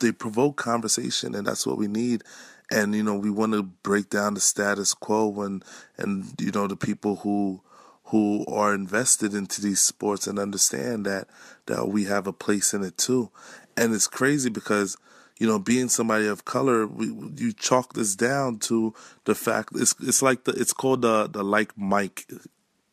they 0.00 0.12
provoke 0.12 0.56
conversation, 0.56 1.34
and 1.34 1.46
that's 1.46 1.66
what 1.66 1.78
we 1.78 1.88
need. 1.88 2.22
And 2.70 2.94
you 2.94 3.02
know, 3.02 3.14
we 3.14 3.30
want 3.30 3.52
to 3.52 3.62
break 3.62 4.10
down 4.10 4.34
the 4.34 4.40
status 4.40 4.92
quo 4.94 5.42
and 5.42 5.64
and 5.96 6.34
you 6.40 6.50
know 6.50 6.66
the 6.66 6.76
people 6.76 7.16
who 7.16 7.62
who 8.06 8.44
are 8.46 8.72
invested 8.74 9.34
into 9.34 9.60
these 9.60 9.80
sports 9.80 10.26
and 10.26 10.38
understand 10.38 11.06
that 11.06 11.28
that 11.66 11.88
we 11.88 12.04
have 12.04 12.26
a 12.26 12.32
place 12.32 12.72
in 12.72 12.82
it 12.82 12.96
too. 12.98 13.30
And 13.76 13.94
it's 13.94 14.06
crazy 14.06 14.48
because 14.48 14.96
you 15.38 15.46
know, 15.46 15.58
being 15.58 15.88
somebody 15.88 16.26
of 16.26 16.44
color, 16.44 16.86
we, 16.86 17.06
you 17.36 17.52
chalk 17.52 17.92
this 17.92 18.16
down 18.16 18.58
to 18.60 18.94
the 19.24 19.34
fact 19.34 19.70
it's 19.74 19.94
it's 20.00 20.22
like 20.22 20.44
the 20.44 20.52
it's 20.52 20.72
called 20.72 21.02
the 21.02 21.26
the 21.26 21.42
like 21.44 21.76
Mike 21.76 22.26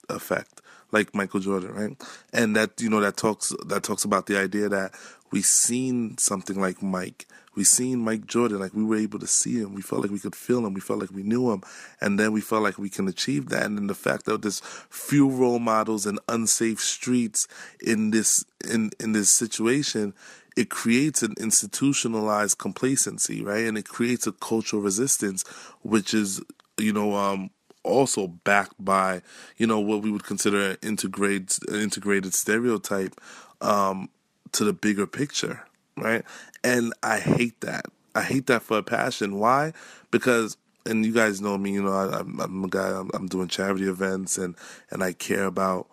effect, 0.10 0.62
like 0.92 1.16
Michael 1.16 1.40
Jordan, 1.40 1.72
right? 1.72 1.98
And 2.34 2.56
that 2.56 2.82
you 2.82 2.90
know 2.90 3.00
that 3.00 3.18
talks 3.18 3.54
that 3.68 3.84
talks 3.84 4.04
about 4.04 4.26
the 4.26 4.38
idea 4.38 4.68
that 4.70 4.94
we 5.32 5.42
seen 5.42 6.18
something 6.18 6.60
like 6.60 6.82
Mike. 6.82 7.28
We 7.56 7.64
seen 7.64 8.00
Mike 8.00 8.26
Jordan, 8.26 8.60
like 8.60 8.74
we 8.74 8.84
were 8.84 8.98
able 8.98 9.20
to 9.20 9.28
see 9.28 9.60
him. 9.60 9.76
We 9.76 9.82
felt 9.84 10.02
like 10.02 10.12
we 10.12 10.20
could 10.20 10.36
feel 10.36 10.66
him. 10.66 10.74
We 10.74 10.82
felt 10.82 11.00
like 11.00 11.12
we 11.12 11.24
knew 11.24 11.52
him, 11.52 11.62
and 12.02 12.20
then 12.20 12.34
we 12.34 12.42
felt 12.42 12.64
like 12.64 12.78
we 12.78 12.90
can 12.90 13.08
achieve 13.08 13.50
that. 13.50 13.64
And 13.64 13.78
then 13.78 13.88
the 13.88 13.96
fact 13.96 14.26
that 14.26 14.42
there's 14.42 14.60
few 14.90 15.30
role 15.30 15.60
models 15.60 16.06
and 16.06 16.20
unsafe 16.28 16.80
streets 16.80 17.48
in 17.80 18.12
this 18.12 18.44
in 18.70 18.92
in 19.00 19.14
this 19.14 19.30
situation, 19.30 20.14
it 20.56 20.70
creates 20.70 21.24
an 21.24 21.34
institutionalized 21.40 22.58
complacency, 22.58 23.44
right? 23.44 23.66
And 23.66 23.78
it 23.78 23.88
creates 23.88 24.28
a 24.28 24.32
cultural 24.32 24.82
resistance, 24.82 25.44
which 25.82 26.14
is 26.14 26.42
you 26.78 26.94
know 26.94 27.16
um, 27.16 27.50
also 27.84 28.28
backed 28.28 28.84
by 28.84 29.22
you 29.58 29.68
know 29.68 29.80
what 29.80 30.02
we 30.02 30.12
would 30.12 30.24
consider 30.24 30.72
an 30.72 30.78
integrated 30.82 31.58
integrated 31.72 32.34
stereotype 32.34 33.20
um, 33.62 34.10
to 34.52 34.64
the 34.64 34.74
bigger 34.74 35.08
picture, 35.08 35.64
right? 35.98 36.24
And 36.64 36.94
I 37.04 37.20
hate 37.20 37.62
that. 37.62 37.86
I 38.16 38.22
hate 38.22 38.48
that 38.48 38.62
for 38.62 38.78
a 38.78 38.84
passion. 38.84 39.40
Why? 39.40 39.74
Because 40.12 40.58
and 40.86 41.06
you 41.06 41.14
guys 41.14 41.42
know 41.42 41.58
me. 41.58 41.74
You 41.74 41.84
know 41.84 41.94
I, 41.94 42.20
am 42.20 42.64
a 42.64 42.68
guy. 42.68 43.00
I'm, 43.00 43.10
I'm 43.14 43.28
doing 43.28 43.48
charity 43.48 43.86
events 43.86 44.38
and 44.38 44.56
and 44.92 45.04
I 45.04 45.14
care 45.14 45.46
about 45.46 45.88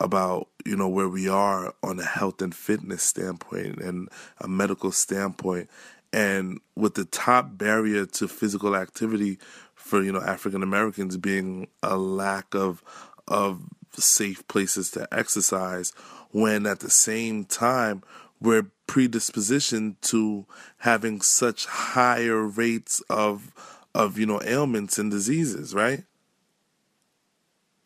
about 0.00 0.48
you 0.64 0.76
know 0.76 0.88
where 0.88 1.08
we 1.08 1.28
are 1.28 1.74
on 1.82 2.00
a 2.00 2.04
health 2.04 2.40
and 2.42 2.54
fitness 2.54 3.02
standpoint 3.02 3.78
and 3.78 4.08
a 4.40 4.48
medical 4.48 4.92
standpoint. 4.92 5.68
And 6.12 6.60
with 6.76 6.94
the 6.94 7.06
top 7.06 7.56
barrier 7.56 8.04
to 8.04 8.28
physical 8.28 8.76
activity 8.76 9.38
for 9.74 10.02
you 10.02 10.12
know 10.12 10.20
African 10.22 10.62
Americans 10.62 11.16
being 11.16 11.68
a 11.82 11.96
lack 11.96 12.54
of 12.54 12.82
of 13.28 13.62
safe 13.92 14.46
places 14.48 14.90
to 14.92 15.06
exercise 15.12 15.92
when 16.30 16.66
at 16.66 16.80
the 16.80 16.90
same 16.90 17.44
time 17.44 18.02
we're 18.40 18.70
predispositioned 18.88 19.96
to 20.00 20.46
having 20.78 21.20
such 21.20 21.66
higher 21.66 22.42
rates 22.42 23.00
of 23.08 23.52
of 23.94 24.18
you 24.18 24.26
know 24.26 24.40
ailments 24.44 24.98
and 24.98 25.10
diseases 25.10 25.74
right 25.74 26.04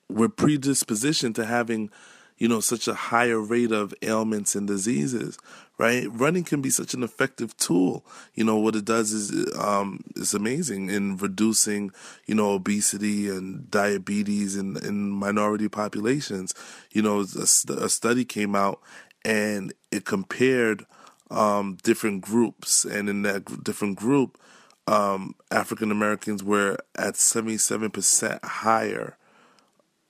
we're 0.08 0.28
predispositioned 0.28 1.34
to 1.36 1.46
having 1.46 1.90
you 2.38 2.48
know, 2.48 2.60
such 2.60 2.86
a 2.86 2.94
higher 2.94 3.40
rate 3.40 3.72
of 3.72 3.94
ailments 4.02 4.54
and 4.54 4.66
diseases, 4.66 5.38
right? 5.78 6.06
Running 6.10 6.44
can 6.44 6.60
be 6.60 6.68
such 6.68 6.92
an 6.92 7.02
effective 7.02 7.56
tool. 7.56 8.04
You 8.34 8.44
know, 8.44 8.56
what 8.58 8.76
it 8.76 8.84
does 8.84 9.12
is 9.12 9.56
um, 9.56 10.04
it's 10.14 10.34
amazing 10.34 10.90
in 10.90 11.16
reducing, 11.16 11.92
you 12.26 12.34
know, 12.34 12.50
obesity 12.50 13.28
and 13.28 13.70
diabetes 13.70 14.54
in, 14.54 14.76
in 14.84 15.10
minority 15.10 15.68
populations. 15.68 16.54
You 16.92 17.02
know, 17.02 17.20
a, 17.20 17.82
a 17.82 17.88
study 17.88 18.24
came 18.26 18.54
out 18.54 18.80
and 19.24 19.72
it 19.90 20.04
compared 20.04 20.84
um, 21.30 21.78
different 21.82 22.20
groups, 22.20 22.84
and 22.84 23.08
in 23.08 23.22
that 23.22 23.64
different 23.64 23.96
group, 23.96 24.38
um, 24.86 25.34
African 25.50 25.90
Americans 25.90 26.44
were 26.44 26.76
at 26.94 27.14
77% 27.14 28.44
higher 28.44 29.16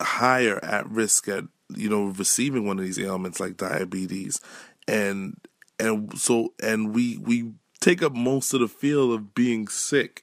higher 0.00 0.62
at 0.65 0.88
risk 0.91 1.29
at 1.29 1.45
you 1.75 1.88
know 1.88 2.07
receiving 2.07 2.67
one 2.67 2.79
of 2.79 2.85
these 2.85 2.99
ailments 2.99 3.41
like 3.41 3.57
diabetes. 3.57 4.41
And 4.88 5.37
and 5.79 6.19
so 6.19 6.53
and 6.62 6.95
we 6.95 7.19
we 7.19 7.53
take 7.81 8.03
up 8.03 8.15
most 8.15 8.55
of 8.55 8.61
the 8.61 8.69
field 8.69 9.12
of 9.12 9.35
being 9.35 9.69
sick 9.69 10.23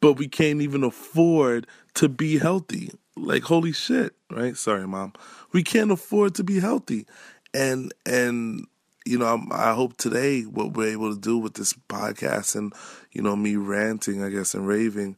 but 0.00 0.12
we 0.12 0.28
can't 0.28 0.62
even 0.62 0.84
afford 0.84 1.66
to 1.92 2.08
be 2.08 2.38
healthy. 2.38 2.92
Like 3.16 3.42
holy 3.44 3.72
shit 3.72 4.14
right? 4.30 4.56
Sorry 4.56 4.86
mom. 4.86 5.14
We 5.52 5.62
can't 5.62 5.90
afford 5.90 6.34
to 6.36 6.44
be 6.44 6.60
healthy. 6.60 7.06
And 7.54 7.92
and 8.06 8.66
you 9.08 9.16
know 9.16 9.42
i 9.52 9.72
hope 9.72 9.96
today 9.96 10.42
what 10.42 10.74
we're 10.74 10.92
able 10.92 11.14
to 11.14 11.18
do 11.18 11.38
with 11.38 11.54
this 11.54 11.72
podcast 11.88 12.54
and 12.54 12.74
you 13.12 13.22
know 13.22 13.34
me 13.34 13.56
ranting 13.56 14.22
i 14.22 14.28
guess 14.28 14.52
and 14.52 14.68
raving 14.68 15.16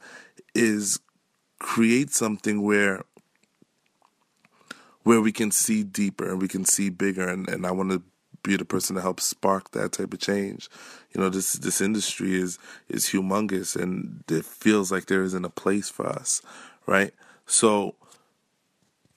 is 0.55 1.01
create 1.59 2.11
something 2.11 2.63
where 2.63 3.03
where 5.11 5.21
we 5.21 5.33
can 5.33 5.51
see 5.51 5.83
deeper 5.83 6.31
and 6.31 6.41
we 6.41 6.47
can 6.47 6.65
see 6.65 6.89
bigger 6.89 7.27
and, 7.27 7.49
and 7.49 7.67
I 7.67 7.73
want 7.73 7.91
to 7.91 8.01
be 8.45 8.57
the 8.57 8.65
person 8.65 8.95
to 8.95 9.03
help 9.03 9.19
spark 9.19 9.73
that 9.73 9.91
type 9.91 10.15
of 10.15 10.21
change. 10.21 10.69
You 11.13 11.21
know, 11.21 11.29
this 11.29 11.55
this 11.55 11.81
industry 11.81 12.37
is 12.37 12.61
is 12.89 13.07
humongous 13.07 13.75
and 13.75 14.23
it 14.31 14.45
feels 14.45 14.93
like 14.93 15.07
there 15.07 15.25
isn't 15.25 15.45
a 15.45 15.51
place 15.51 15.89
for 15.89 16.07
us, 16.07 16.43
right? 16.87 17.13
So 17.45 17.97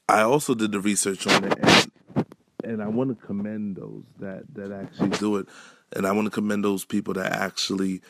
I 0.10 0.22
also 0.22 0.56
did 0.56 0.72
the 0.72 0.80
research 0.80 1.28
on 1.28 1.44
it 1.44 1.60
and 1.62 2.26
and 2.64 2.82
I 2.82 2.88
want 2.88 3.12
to 3.12 3.28
commend 3.28 3.76
those 3.76 4.06
that 4.20 4.52
that 4.56 4.72
actually 4.72 5.10
do 5.20 5.38
it 5.38 5.46
and 5.96 6.08
I 6.08 6.12
want 6.12 6.26
to 6.26 6.32
commend 6.32 6.66
those 6.66 6.86
people 6.86 7.14
that 7.14 7.34
actually 7.34 8.02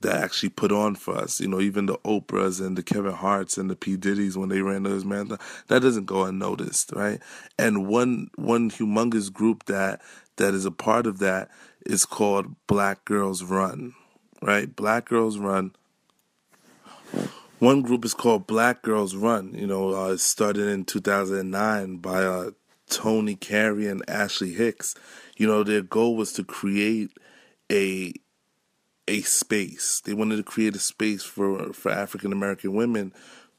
that 0.00 0.22
actually 0.22 0.50
put 0.50 0.72
on 0.72 0.94
for 0.94 1.16
us. 1.16 1.40
You 1.40 1.48
know, 1.48 1.60
even 1.60 1.86
the 1.86 1.98
Oprahs 1.98 2.64
and 2.64 2.76
the 2.76 2.82
Kevin 2.82 3.12
Harts 3.12 3.58
and 3.58 3.68
the 3.68 3.76
P 3.76 3.96
Diddy's 3.96 4.36
when 4.36 4.48
they 4.48 4.62
ran 4.62 4.84
those 4.84 5.04
marathons, 5.04 5.40
that 5.68 5.82
doesn't 5.82 6.06
go 6.06 6.24
unnoticed, 6.24 6.92
right? 6.92 7.20
And 7.58 7.86
one 7.86 8.30
one 8.36 8.70
humongous 8.70 9.32
group 9.32 9.64
that 9.66 10.00
that 10.36 10.54
is 10.54 10.64
a 10.64 10.70
part 10.70 11.06
of 11.06 11.18
that 11.18 11.50
is 11.84 12.04
called 12.04 12.54
Black 12.66 13.04
Girls 13.04 13.42
Run, 13.42 13.94
right? 14.42 14.74
Black 14.74 15.08
Girls 15.08 15.38
Run. 15.38 15.72
One 17.58 17.82
group 17.82 18.04
is 18.04 18.14
called 18.14 18.46
Black 18.46 18.82
Girls 18.82 19.16
Run. 19.16 19.52
You 19.54 19.66
know, 19.66 19.94
uh, 19.94 20.12
it 20.12 20.20
started 20.20 20.68
in 20.68 20.84
2009 20.84 21.96
by 21.96 22.22
uh, 22.22 22.50
Toni 22.88 23.34
Carey 23.34 23.88
and 23.88 24.08
Ashley 24.08 24.52
Hicks. 24.52 24.94
You 25.36 25.48
know, 25.48 25.64
their 25.64 25.82
goal 25.82 26.14
was 26.14 26.32
to 26.34 26.44
create 26.44 27.10
a 27.70 28.12
a 29.08 29.22
space. 29.22 30.00
They 30.04 30.14
wanted 30.14 30.36
to 30.36 30.42
create 30.44 30.76
a 30.76 30.80
space 30.80 31.24
for 31.24 31.72
for 31.72 31.90
African 31.90 32.32
American 32.32 32.74
women 32.74 33.12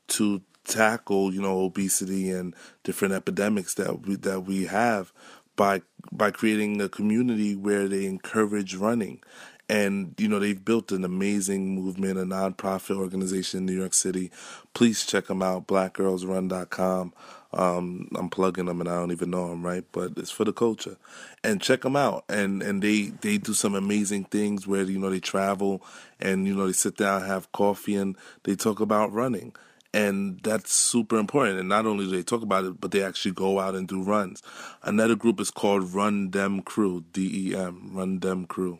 to 0.09 0.41
tackle, 0.63 1.33
you 1.33 1.41
know, 1.41 1.62
obesity 1.62 2.29
and 2.29 2.55
different 2.83 3.13
epidemics 3.13 3.73
that 3.75 4.05
we 4.05 4.15
that 4.17 4.41
we 4.41 4.65
have 4.65 5.12
by 5.55 5.81
by 6.12 6.31
creating 6.31 6.79
a 6.79 6.88
community 6.88 7.55
where 7.55 7.88
they 7.88 8.05
encourage 8.05 8.75
running. 8.75 9.21
And 9.69 10.15
you 10.17 10.27
know 10.27 10.39
they've 10.39 10.63
built 10.63 10.91
an 10.91 11.05
amazing 11.05 11.75
movement, 11.75 12.17
a 12.17 12.23
nonprofit 12.23 12.97
organization 12.97 13.60
in 13.60 13.65
New 13.67 13.79
York 13.79 13.93
City. 13.93 14.32
Please 14.73 15.05
check 15.05 15.27
them 15.27 15.43
out, 15.43 15.67
blackgirlsrun.com. 15.67 17.13
Um, 17.51 18.10
I'm 18.15 18.29
plugging 18.29 18.65
them 18.65 18.79
and 18.79 18.89
I 18.89 18.95
don't 18.95 19.12
even 19.12 19.32
know 19.32 19.49
them, 19.49 19.65
right? 19.65 19.84
But 19.91 20.13
it's 20.17 20.29
for 20.29 20.43
the 20.43 20.53
culture, 20.53 20.97
and 21.43 21.62
check 21.62 21.82
them 21.82 21.95
out. 21.95 22.25
And 22.29 22.62
and 22.62 22.82
they 22.82 23.08
they 23.21 23.38
do 23.38 23.53
some 23.53 23.75
amazing 23.75 24.25
things 24.25 24.67
where 24.67 24.84
you 24.84 24.99
know 24.99 25.10
they 25.10 25.19
travel 25.19 25.84
and 26.19 26.47
you 26.47 26.55
know 26.55 26.67
they 26.67 26.73
sit 26.73 26.97
down, 26.97 27.23
have 27.23 27.51
coffee, 27.51 27.95
and 27.95 28.15
they 28.43 28.55
talk 28.55 28.79
about 28.79 29.12
running. 29.12 29.53
And 29.91 30.39
that's 30.43 30.71
super 30.71 31.17
important. 31.17 31.60
And 31.60 31.67
not 31.67 31.88
only 31.88 32.05
do 32.05 32.12
they 32.12 32.21
talk 32.21 32.43
about 32.43 32.65
it, 32.65 32.79
but 32.79 32.91
they 32.91 33.01
actually 33.01 33.32
go 33.32 33.60
out 33.60 33.73
and 33.73 33.88
do 33.88 34.03
runs. 34.03 34.43
Another 34.84 35.15
group 35.15 35.39
is 35.39 35.49
called 35.49 35.93
Run 35.93 36.29
Dem 36.29 36.62
Crew, 36.62 37.03
D 37.12 37.49
E 37.51 37.55
M, 37.55 37.89
Run 37.93 38.19
Dem 38.19 38.45
Crew. 38.45 38.79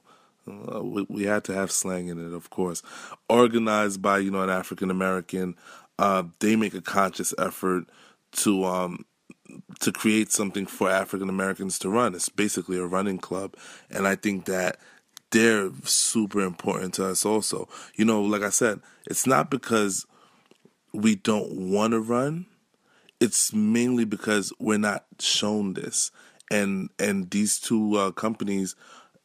Uh, 0.50 0.84
we, 0.84 1.06
we, 1.10 1.24
had 1.24 1.44
to 1.46 1.54
have 1.54 1.72
slang 1.72 2.08
in 2.08 2.18
it, 2.26 2.34
of 2.34 2.50
course. 2.50 2.82
Organized 3.28 4.02
by 4.02 4.18
you 4.20 4.32
know 4.32 4.42
an 4.42 4.50
African 4.50 4.90
American, 4.90 5.56
uh, 5.98 6.24
they 6.40 6.56
make 6.56 6.74
a 6.74 6.82
conscious 6.82 7.34
effort 7.38 7.86
to 8.32 8.64
um 8.66 9.06
to 9.80 9.92
create 9.92 10.32
something 10.32 10.66
for 10.66 10.90
African 10.90 11.30
Americans 11.30 11.80
to 11.80 11.90
run. 11.90 12.16
It's 12.16 12.30
basically 12.30 12.78
a 12.78 12.86
running 12.86 13.18
club, 13.18 13.56
and 13.90 14.08
I 14.08 14.16
think 14.16 14.46
that 14.46 14.78
they're 15.32 15.72
super 15.84 16.42
important 16.42 16.96
to 16.96 17.08
us 17.08 17.26
also. 17.26 17.68
You 17.96 18.06
know, 18.06 18.22
like 18.22 18.42
I 18.42 18.50
said, 18.50 18.80
it's 19.06 19.28
not 19.28 19.52
because 19.52 20.06
we 20.94 21.16
don't 21.16 21.72
want 21.72 21.92
to 21.92 22.00
run. 22.00 22.48
It's 23.20 23.54
mainly 23.54 24.06
because 24.06 24.54
we're 24.60 24.78
not 24.78 25.06
shown 25.20 25.74
this, 25.74 26.12
and 26.50 26.90
and 26.98 27.30
these 27.30 27.60
two 27.60 27.96
uh, 27.96 28.12
companies 28.12 28.76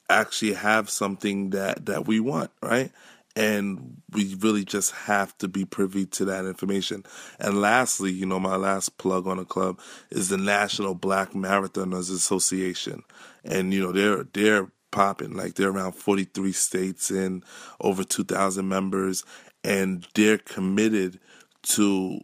actually 0.08 0.54
have 0.54 0.90
something 0.90 1.50
that 1.50 1.86
that 1.86 2.06
we 2.06 2.20
want, 2.20 2.50
right? 2.62 2.90
and 3.36 4.00
we 4.12 4.34
really 4.36 4.64
just 4.64 4.92
have 4.92 5.36
to 5.38 5.48
be 5.48 5.64
privy 5.64 6.06
to 6.06 6.24
that 6.24 6.44
information. 6.44 7.04
And 7.40 7.60
lastly, 7.60 8.12
you 8.12 8.26
know, 8.26 8.38
my 8.38 8.56
last 8.56 8.96
plug 8.96 9.26
on 9.26 9.38
the 9.38 9.44
club 9.44 9.80
is 10.10 10.28
the 10.28 10.36
National 10.36 10.94
Black 10.94 11.32
Marathoners 11.32 12.10
Association, 12.12 13.02
and 13.44 13.74
you 13.74 13.82
know 13.82 13.92
they're 13.92 14.24
they're 14.32 14.70
popping 14.92 15.34
like 15.34 15.54
they're 15.54 15.70
around 15.70 15.92
43 15.92 16.52
states 16.52 17.10
and 17.10 17.42
over 17.80 18.04
2,000 18.04 18.68
members, 18.68 19.24
and 19.64 20.06
they're 20.14 20.38
committed 20.38 21.18
to 21.62 22.20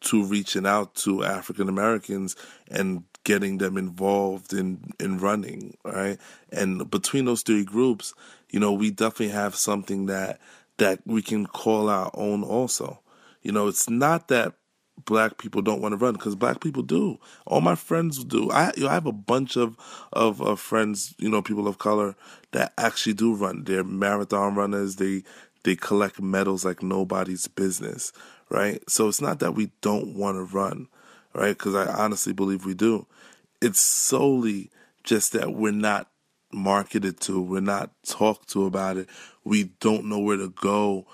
to 0.00 0.24
reaching 0.24 0.66
out 0.66 0.94
to 0.94 1.24
African 1.24 1.68
Americans 1.68 2.36
and 2.70 3.04
getting 3.24 3.58
them 3.58 3.76
involved 3.76 4.52
in 4.52 4.92
in 5.00 5.18
running, 5.18 5.76
right? 5.84 6.18
And 6.52 6.90
between 6.90 7.24
those 7.24 7.42
three 7.42 7.64
groups, 7.64 8.14
you 8.50 8.60
know, 8.60 8.72
we 8.72 8.90
definitely 8.90 9.30
have 9.30 9.56
something 9.56 10.06
that 10.06 10.40
that 10.78 11.00
we 11.06 11.22
can 11.22 11.46
call 11.46 11.88
our 11.88 12.10
own 12.14 12.42
also. 12.42 13.00
You 13.42 13.52
know, 13.52 13.68
it's 13.68 13.88
not 13.88 14.28
that 14.28 14.54
black 15.04 15.38
people 15.38 15.60
don't 15.60 15.80
want 15.80 15.92
to 15.92 15.96
run 15.96 16.14
because 16.14 16.34
black 16.34 16.60
people 16.60 16.82
do. 16.82 17.18
All 17.46 17.60
my 17.60 17.74
friends 17.74 18.24
do. 18.24 18.50
I 18.50 18.72
you 18.76 18.84
know, 18.84 18.88
I 18.88 18.94
have 18.94 19.06
a 19.06 19.12
bunch 19.12 19.56
of, 19.56 19.76
of 20.12 20.40
of 20.40 20.60
friends, 20.60 21.14
you 21.18 21.28
know, 21.28 21.42
people 21.42 21.68
of 21.68 21.78
color 21.78 22.14
that 22.52 22.72
actually 22.78 23.14
do 23.14 23.34
run. 23.34 23.64
They're 23.64 23.84
marathon 23.84 24.54
runners. 24.54 24.96
They 24.96 25.24
they 25.64 25.76
collect 25.76 26.20
medals 26.20 26.64
like 26.64 26.82
nobody's 26.82 27.48
business, 27.48 28.12
right? 28.50 28.82
So 28.88 29.08
it's 29.08 29.20
not 29.20 29.40
that 29.40 29.54
we 29.54 29.70
don't 29.80 30.14
want 30.14 30.36
to 30.36 30.44
run, 30.56 30.88
right? 31.34 31.56
Because 31.56 31.74
I 31.74 31.86
honestly 31.86 32.32
believe 32.32 32.64
we 32.64 32.74
do. 32.74 33.06
It's 33.64 33.80
solely 33.80 34.70
just 35.02 35.32
that 35.32 35.54
we're 35.54 35.72
not 35.72 36.08
marketed 36.52 37.20
to, 37.20 37.42
we're 37.42 37.60
not 37.60 37.90
talked 38.06 38.48
to 38.50 38.66
about 38.66 38.96
it. 38.96 39.08
We 39.42 39.64
don't 39.80 40.06
know 40.06 40.20
where 40.20 40.36
to 40.36 40.50
go 40.50 41.06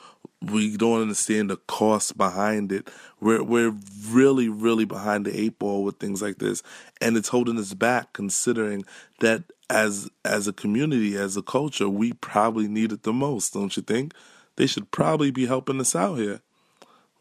we 0.42 0.76
don't 0.76 1.02
understand 1.02 1.50
the 1.50 1.56
cost 1.56 2.16
behind 2.16 2.72
it. 2.72 2.88
We're 3.20 3.42
we're 3.42 3.74
really 4.08 4.48
really 4.48 4.84
behind 4.84 5.26
the 5.26 5.38
eight 5.38 5.58
ball 5.58 5.84
with 5.84 5.98
things 5.98 6.22
like 6.22 6.38
this, 6.38 6.62
and 7.00 7.16
it's 7.16 7.28
holding 7.28 7.58
us 7.58 7.74
back. 7.74 8.12
Considering 8.12 8.84
that 9.20 9.44
as 9.68 10.08
as 10.24 10.48
a 10.48 10.52
community, 10.52 11.16
as 11.16 11.36
a 11.36 11.42
culture, 11.42 11.88
we 11.88 12.14
probably 12.14 12.68
need 12.68 12.92
it 12.92 13.02
the 13.02 13.12
most. 13.12 13.52
Don't 13.52 13.76
you 13.76 13.82
think? 13.82 14.14
They 14.56 14.66
should 14.66 14.90
probably 14.90 15.30
be 15.30 15.46
helping 15.46 15.80
us 15.80 15.94
out 15.94 16.16
here. 16.16 16.40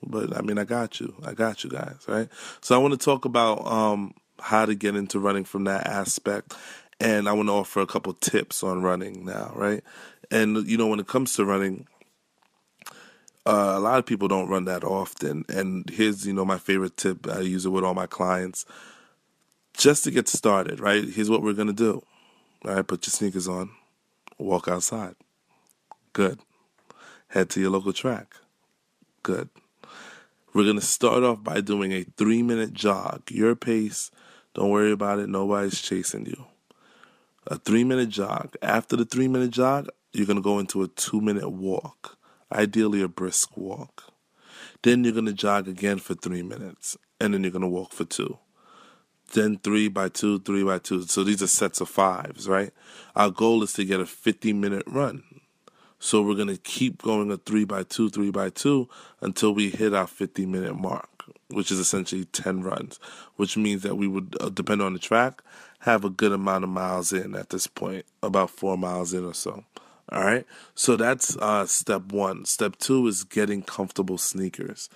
But 0.01 0.35
I 0.35 0.41
mean, 0.41 0.57
I 0.57 0.63
got 0.63 1.01
you. 1.01 1.13
I 1.25 1.33
got 1.33 1.63
you 1.63 1.69
guys, 1.69 2.05
right? 2.07 2.29
So 2.61 2.73
I 2.73 2.77
want 2.77 2.93
to 2.93 3.05
talk 3.05 3.25
about 3.25 3.65
um, 3.67 4.13
how 4.41 4.65
to 4.65 4.75
get 4.75 4.95
into 4.95 5.19
running 5.19 5.43
from 5.43 5.65
that 5.65 5.87
aspect, 5.87 6.55
and 6.99 7.27
I 7.29 7.33
want 7.33 7.49
to 7.49 7.53
offer 7.53 7.81
a 7.81 7.87
couple 7.87 8.13
tips 8.13 8.63
on 8.63 8.81
running 8.81 9.25
now, 9.25 9.51
right? 9.55 9.83
And 10.31 10.67
you 10.67 10.77
know, 10.77 10.87
when 10.87 10.99
it 10.99 11.07
comes 11.07 11.35
to 11.35 11.45
running 11.45 11.87
uh, 13.45 13.73
a 13.75 13.79
lot 13.79 13.97
of 13.97 14.05
people 14.05 14.27
don't 14.27 14.47
run 14.47 14.65
that 14.65 14.83
often. 14.83 15.43
And 15.49 15.89
here's, 15.89 16.27
you 16.27 16.33
know, 16.33 16.45
my 16.45 16.59
favorite 16.59 16.97
tip. 16.97 17.27
I 17.27 17.39
use 17.39 17.65
it 17.65 17.69
with 17.69 17.83
all 17.83 17.95
my 17.95 18.05
clients. 18.05 18.63
Just 19.73 20.03
to 20.03 20.11
get 20.11 20.27
started, 20.27 20.79
right? 20.79 21.03
Here's 21.03 21.31
what 21.31 21.41
we're 21.41 21.53
gonna 21.53 21.73
do. 21.73 22.03
All 22.65 22.75
right, 22.75 22.85
put 22.85 23.07
your 23.07 23.11
sneakers 23.11 23.47
on, 23.47 23.71
walk 24.37 24.67
outside. 24.67 25.15
Good. 26.13 26.39
Head 27.29 27.49
to 27.51 27.61
your 27.61 27.71
local 27.71 27.93
track. 27.93 28.35
Good. 29.23 29.49
We're 30.53 30.65
gonna 30.65 30.81
start 30.81 31.23
off 31.23 31.43
by 31.43 31.61
doing 31.61 31.91
a 31.91 32.03
three 32.03 32.43
minute 32.43 32.73
jog. 32.73 33.31
Your 33.31 33.55
pace. 33.55 34.11
Don't 34.53 34.69
worry 34.69 34.91
about 34.91 35.19
it. 35.19 35.29
Nobody's 35.29 35.81
chasing 35.81 36.25
you. 36.25 36.45
A 37.47 37.57
three 37.57 37.83
minute 37.83 38.09
jog. 38.09 38.55
After 38.61 38.95
the 38.95 39.05
three 39.05 39.27
minute 39.27 39.51
jog, 39.51 39.89
you're 40.13 40.27
gonna 40.27 40.41
go 40.41 40.59
into 40.59 40.83
a 40.83 40.87
two 40.87 41.21
minute 41.21 41.49
walk 41.49 42.17
ideally 42.51 43.01
a 43.01 43.07
brisk 43.07 43.55
walk. 43.55 44.13
Then 44.81 45.03
you're 45.03 45.13
going 45.13 45.25
to 45.25 45.33
jog 45.33 45.67
again 45.67 45.99
for 45.99 46.15
three 46.15 46.43
minutes, 46.43 46.97
and 47.19 47.33
then 47.33 47.43
you're 47.43 47.51
going 47.51 47.61
to 47.61 47.67
walk 47.67 47.91
for 47.91 48.05
two. 48.05 48.37
Then 49.33 49.57
three 49.57 49.87
by 49.89 50.09
two, 50.09 50.39
three 50.39 50.63
by 50.63 50.79
two. 50.79 51.03
So 51.03 51.23
these 51.23 51.41
are 51.43 51.47
sets 51.47 51.81
of 51.81 51.89
fives, 51.89 52.47
right? 52.47 52.71
Our 53.15 53.29
goal 53.29 53.61
is 53.61 53.73
to 53.73 53.85
get 53.85 53.99
a 53.99 54.05
50 54.05 54.53
minute 54.53 54.83
run. 54.87 55.23
So 55.99 56.21
we're 56.21 56.35
going 56.35 56.47
to 56.47 56.57
keep 56.57 57.01
going 57.01 57.29
a 57.29 57.37
three 57.37 57.65
by 57.65 57.83
two, 57.83 58.09
three 58.09 58.31
by 58.31 58.49
two 58.49 58.87
until 59.21 59.53
we 59.53 59.69
hit 59.69 59.93
our 59.93 60.07
50 60.07 60.45
minute 60.45 60.75
mark, 60.75 61.18
which 61.49 61.71
is 61.71 61.79
essentially 61.79 62.25
10 62.25 62.61
runs, 62.61 62.99
which 63.35 63.57
means 63.57 63.81
that 63.83 63.95
we 63.95 64.07
would, 64.07 64.35
uh, 64.39 64.49
depend 64.49 64.81
on 64.81 64.93
the 64.93 64.99
track, 64.99 65.41
have 65.79 66.03
a 66.03 66.09
good 66.09 66.31
amount 66.31 66.63
of 66.63 66.69
miles 66.69 67.13
in 67.13 67.35
at 67.35 67.49
this 67.49 67.67
point, 67.67 68.05
about 68.21 68.49
four 68.49 68.77
miles 68.77 69.13
in 69.13 69.25
or 69.25 69.33
so. 69.33 69.63
All 70.11 70.23
right. 70.23 70.45
So 70.73 70.95
that's 70.95 71.37
uh, 71.37 71.67
step 71.67 72.11
one. 72.11 72.45
Step 72.45 72.77
two 72.77 73.05
is 73.07 73.23
getting 73.23 73.61
comfortable 73.61 74.17
sneakers. 74.17 74.89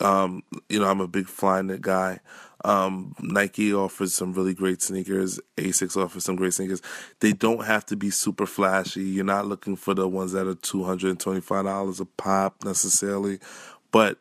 Um, 0.00 0.42
you 0.68 0.78
know, 0.78 0.86
I'm 0.86 1.00
a 1.00 1.08
big 1.08 1.26
Flyknit 1.26 1.80
guy. 1.80 2.20
Um, 2.64 3.14
Nike 3.20 3.72
offers 3.72 4.14
some 4.14 4.34
really 4.34 4.52
great 4.52 4.82
sneakers. 4.82 5.40
Asics 5.56 5.96
offers 5.96 6.24
some 6.24 6.36
great 6.36 6.52
sneakers. 6.52 6.82
They 7.20 7.32
don't 7.32 7.64
have 7.64 7.86
to 7.86 7.96
be 7.96 8.10
super 8.10 8.46
flashy. 8.46 9.02
You're 9.02 9.24
not 9.24 9.46
looking 9.46 9.76
for 9.76 9.94
the 9.94 10.06
ones 10.08 10.32
that 10.32 10.46
are 10.46 10.54
$225 10.54 12.00
a 12.00 12.04
pop 12.04 12.64
necessarily, 12.64 13.38
but 13.90 14.18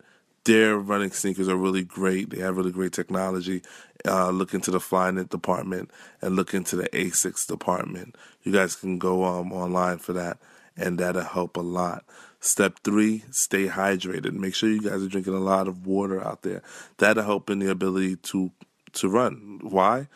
their 0.48 0.78
running 0.78 1.12
sneakers 1.12 1.50
are 1.50 1.58
really 1.58 1.84
great. 1.84 2.30
They 2.30 2.40
have 2.40 2.56
really 2.56 2.72
great 2.72 2.94
technology. 2.94 3.62
Uh, 4.06 4.30
look 4.30 4.54
into 4.54 4.72
the 4.72 4.80
Flyknit 4.80 5.30
department 5.30 5.92
and 6.22 6.38
look 6.38 6.54
into 6.54 6.78
the 6.78 6.88
Asics 6.90 7.46
department. 7.46 8.16
You 8.44 8.54
guys 8.54 8.76
can 8.76 8.98
go 8.98 9.26
um, 9.26 9.52
online 9.52 9.98
for 9.98 10.14
that, 10.14 10.38
and 10.78 10.98
that'll 10.98 11.24
help 11.24 11.58
a 11.58 11.62
lot. 11.62 12.06
Step 12.40 12.80
three, 12.84 13.26
stay 13.30 13.68
hydrated. 13.68 14.32
Make 14.32 14.56
sure 14.56 14.70
you 14.70 14.82
guys 14.82 15.04
are 15.04 15.10
drinking 15.10 15.34
a 15.34 15.40
lot 15.40 15.68
of 15.68 15.86
water 15.86 16.26
out 16.26 16.44
there. 16.44 16.64
That'll 16.98 17.26
help 17.26 17.50
in 17.50 17.60
the 17.60 17.70
ability 17.70 18.16
to 18.16 18.52
to 18.94 19.10
run. 19.10 19.60
Why? 19.62 20.08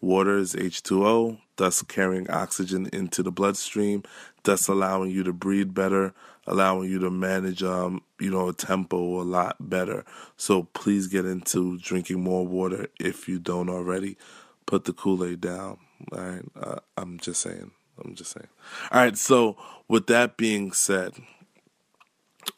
Water 0.00 0.38
is 0.38 0.54
H2O, 0.54 1.38
thus 1.56 1.82
carrying 1.82 2.30
oxygen 2.30 2.88
into 2.92 3.22
the 3.22 3.32
bloodstream, 3.32 4.04
thus 4.44 4.68
allowing 4.68 5.10
you 5.10 5.24
to 5.24 5.32
breathe 5.32 5.74
better, 5.74 6.14
allowing 6.46 6.88
you 6.88 6.98
to 6.98 7.10
manage 7.10 7.62
um 7.62 8.02
you 8.18 8.30
know 8.30 8.48
a 8.48 8.52
tempo 8.52 9.20
a 9.20 9.24
lot 9.24 9.56
better. 9.60 10.04
So 10.36 10.64
please 10.72 11.06
get 11.08 11.24
into 11.24 11.78
drinking 11.78 12.22
more 12.22 12.46
water 12.46 12.88
if 13.00 13.28
you 13.28 13.38
don't 13.38 13.68
already. 13.68 14.16
Put 14.66 14.84
the 14.84 14.92
Kool 14.92 15.24
Aid 15.24 15.40
down. 15.40 15.78
All 16.12 16.18
right, 16.18 16.44
uh, 16.60 16.78
I'm 16.96 17.18
just 17.18 17.40
saying. 17.40 17.72
I'm 18.04 18.14
just 18.14 18.32
saying. 18.32 18.48
All 18.92 19.00
right. 19.00 19.16
So 19.16 19.56
with 19.88 20.06
that 20.06 20.36
being 20.36 20.72
said, 20.72 21.14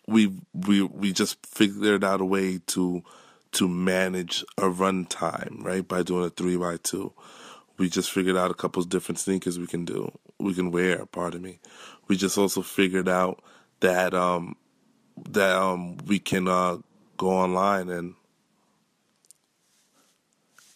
we 0.07 0.33
we 0.53 0.83
we 0.83 1.13
just 1.13 1.45
figured 1.47 2.05
out 2.05 2.21
a 2.21 2.25
way 2.25 2.59
to 2.69 3.03
to 3.53 3.69
manage 3.69 4.45
a 4.59 4.63
runtime, 4.63 5.65
right 5.65 5.87
by 5.87 6.03
doing 6.03 6.25
a 6.27 6.31
three 6.31 6.57
by 6.57 6.77
two. 6.77 7.13
We 7.79 7.89
just 7.89 8.11
figured 8.11 8.37
out 8.37 8.51
a 8.51 8.55
couple 8.55 8.83
of 8.83 8.89
different 8.89 9.19
sneakers 9.19 9.59
we 9.59 9.67
can 9.67 9.85
do. 9.85 10.11
We 10.39 10.55
can 10.55 10.71
wear. 10.71 11.07
Pardon 11.07 11.43
me. 11.43 11.59
We 12.09 12.17
just 12.17 12.37
also 12.37 12.63
figured 12.63 13.09
out 13.09 13.43
that 13.81 14.15
um 14.15 14.57
that 15.31 15.57
um 15.57 15.97
we 16.07 16.19
can 16.19 16.49
uh 16.49 16.79
go 17.17 17.31
online 17.31 17.89
and 17.89 18.15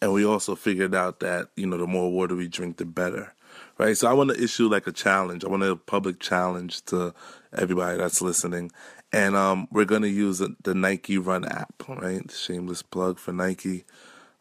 and 0.01 0.13
we 0.13 0.25
also 0.25 0.55
figured 0.55 0.95
out 0.95 1.19
that 1.19 1.49
you 1.55 1.67
know 1.67 1.77
the 1.77 1.87
more 1.87 2.11
water 2.11 2.35
we 2.35 2.47
drink 2.47 2.77
the 2.77 2.85
better 2.85 3.35
right? 3.77 3.97
So 3.97 4.09
I 4.09 4.13
want 4.13 4.31
to 4.31 4.41
issue 4.41 4.67
like 4.67 4.87
a 4.87 4.91
challenge. 4.91 5.43
I 5.43 5.47
want 5.49 5.63
a 5.63 5.75
public 5.75 6.19
challenge 6.19 6.83
to 6.85 7.13
everybody 7.53 7.97
that's 7.97 8.21
listening, 8.21 8.71
and 9.11 9.35
um, 9.35 9.67
we're 9.71 9.85
gonna 9.85 10.07
use 10.07 10.41
the 10.63 10.73
Nike 10.73 11.17
Run 11.17 11.45
app, 11.45 11.83
right? 11.87 12.29
Shameless 12.31 12.81
plug 12.81 13.19
for 13.19 13.31
Nike, 13.31 13.85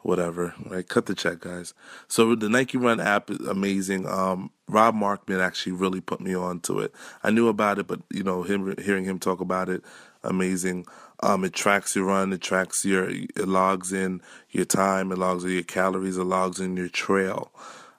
whatever, 0.00 0.54
right? 0.66 0.88
Cut 0.88 1.06
the 1.06 1.14
check, 1.14 1.40
guys. 1.40 1.74
So 2.08 2.34
the 2.34 2.48
Nike 2.48 2.78
Run 2.78 3.00
app 3.00 3.30
is 3.30 3.40
amazing. 3.40 4.06
Um, 4.06 4.50
Rob 4.68 4.94
Markman 4.94 5.40
actually 5.40 5.72
really 5.72 6.00
put 6.00 6.20
me 6.20 6.34
on 6.34 6.60
to 6.60 6.80
it. 6.80 6.92
I 7.22 7.30
knew 7.30 7.48
about 7.48 7.78
it, 7.78 7.86
but 7.86 8.00
you 8.10 8.22
know, 8.22 8.42
him 8.42 8.74
hearing 8.78 9.04
him 9.04 9.18
talk 9.18 9.40
about 9.40 9.68
it, 9.68 9.82
amazing. 10.22 10.86
Um, 11.20 11.44
it 11.44 11.52
tracks 11.52 11.94
your 11.94 12.06
run, 12.06 12.32
it 12.32 12.40
tracks 12.40 12.84
your, 12.84 13.08
it 13.08 13.48
logs 13.48 13.92
in 13.92 14.20
your 14.50 14.64
time, 14.64 15.12
it 15.12 15.18
logs 15.18 15.44
in 15.44 15.50
your 15.50 15.62
calories, 15.62 16.18
it 16.18 16.24
logs 16.24 16.60
in 16.60 16.76
your 16.76 16.88
trail. 16.88 17.52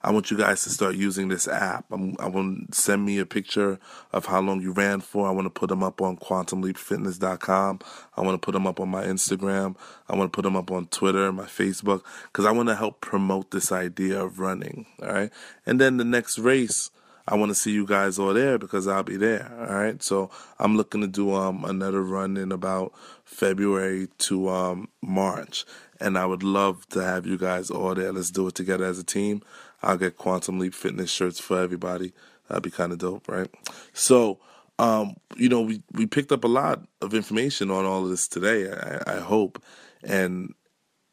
I 0.05 0.11
want 0.11 0.29
you 0.29 0.37
guys 0.37 0.63
to 0.65 0.69
start 0.69 0.93
using 0.93 1.29
this 1.29 1.47
app. 1.47 1.85
I'm, 1.91 2.15
I 2.19 2.27
want 2.27 2.75
send 2.75 3.03
me 3.03 3.17
a 3.17 3.25
picture 3.25 3.79
of 4.13 4.27
how 4.27 4.39
long 4.39 4.61
you 4.61 4.71
ran 4.71 5.01
for. 5.01 5.27
I 5.27 5.31
want 5.31 5.47
to 5.47 5.49
put 5.49 5.69
them 5.69 5.81
up 5.81 5.99
on 5.99 6.17
quantumleapfitness.com. 6.17 7.79
I 8.15 8.21
want 8.21 8.39
to 8.39 8.45
put 8.45 8.51
them 8.51 8.67
up 8.67 8.79
on 8.79 8.87
my 8.87 9.03
Instagram. 9.03 9.75
I 10.07 10.15
want 10.15 10.31
to 10.31 10.35
put 10.35 10.43
them 10.43 10.55
up 10.55 10.69
on 10.69 10.85
Twitter, 10.87 11.31
my 11.31 11.45
Facebook, 11.45 12.03
because 12.25 12.45
I 12.45 12.51
want 12.51 12.69
to 12.69 12.75
help 12.75 13.01
promote 13.01 13.49
this 13.49 13.71
idea 13.71 14.23
of 14.23 14.37
running. 14.39 14.85
All 15.01 15.11
right. 15.11 15.31
And 15.65 15.81
then 15.81 15.97
the 15.97 16.05
next 16.05 16.37
race, 16.37 16.91
I 17.27 17.33
want 17.33 17.49
to 17.49 17.55
see 17.55 17.71
you 17.71 17.87
guys 17.87 18.19
all 18.19 18.35
there 18.35 18.59
because 18.59 18.87
I'll 18.87 19.01
be 19.01 19.17
there. 19.17 19.51
All 19.59 19.75
right. 19.75 20.03
So 20.03 20.29
I'm 20.59 20.77
looking 20.77 21.01
to 21.01 21.07
do 21.07 21.33
um, 21.33 21.65
another 21.65 22.03
run 22.03 22.37
in 22.37 22.51
about 22.51 22.93
February 23.23 24.09
to 24.19 24.49
um, 24.49 24.89
March. 25.01 25.65
And 25.99 26.15
I 26.15 26.27
would 26.27 26.43
love 26.43 26.87
to 26.89 27.03
have 27.03 27.25
you 27.25 27.39
guys 27.39 27.71
all 27.71 27.95
there. 27.95 28.11
Let's 28.11 28.29
do 28.29 28.47
it 28.47 28.53
together 28.53 28.85
as 28.85 28.99
a 28.99 29.03
team. 29.03 29.41
I'll 29.85 29.97
get 29.97 30.17
Quantum 30.17 30.59
Leap 30.59 30.73
Fitness 30.73 31.11
shirts 31.11 31.39
for 31.39 31.59
everybody. 31.59 32.13
That'd 32.47 32.63
be 32.63 32.71
kind 32.71 32.91
of 32.91 32.97
dope, 32.97 33.27
right? 33.27 33.49
So, 33.93 34.39
um, 34.79 35.15
you 35.37 35.47
know, 35.47 35.61
we, 35.61 35.81
we 35.93 36.05
picked 36.05 36.31
up 36.31 36.43
a 36.43 36.49
lot 36.49 36.83
of 37.01 37.13
information 37.13 37.71
on 37.71 37.85
all 37.85 38.03
of 38.03 38.09
this 38.09 38.27
today. 38.27 38.71
I, 38.71 39.17
I 39.17 39.19
hope, 39.19 39.63
and 40.03 40.53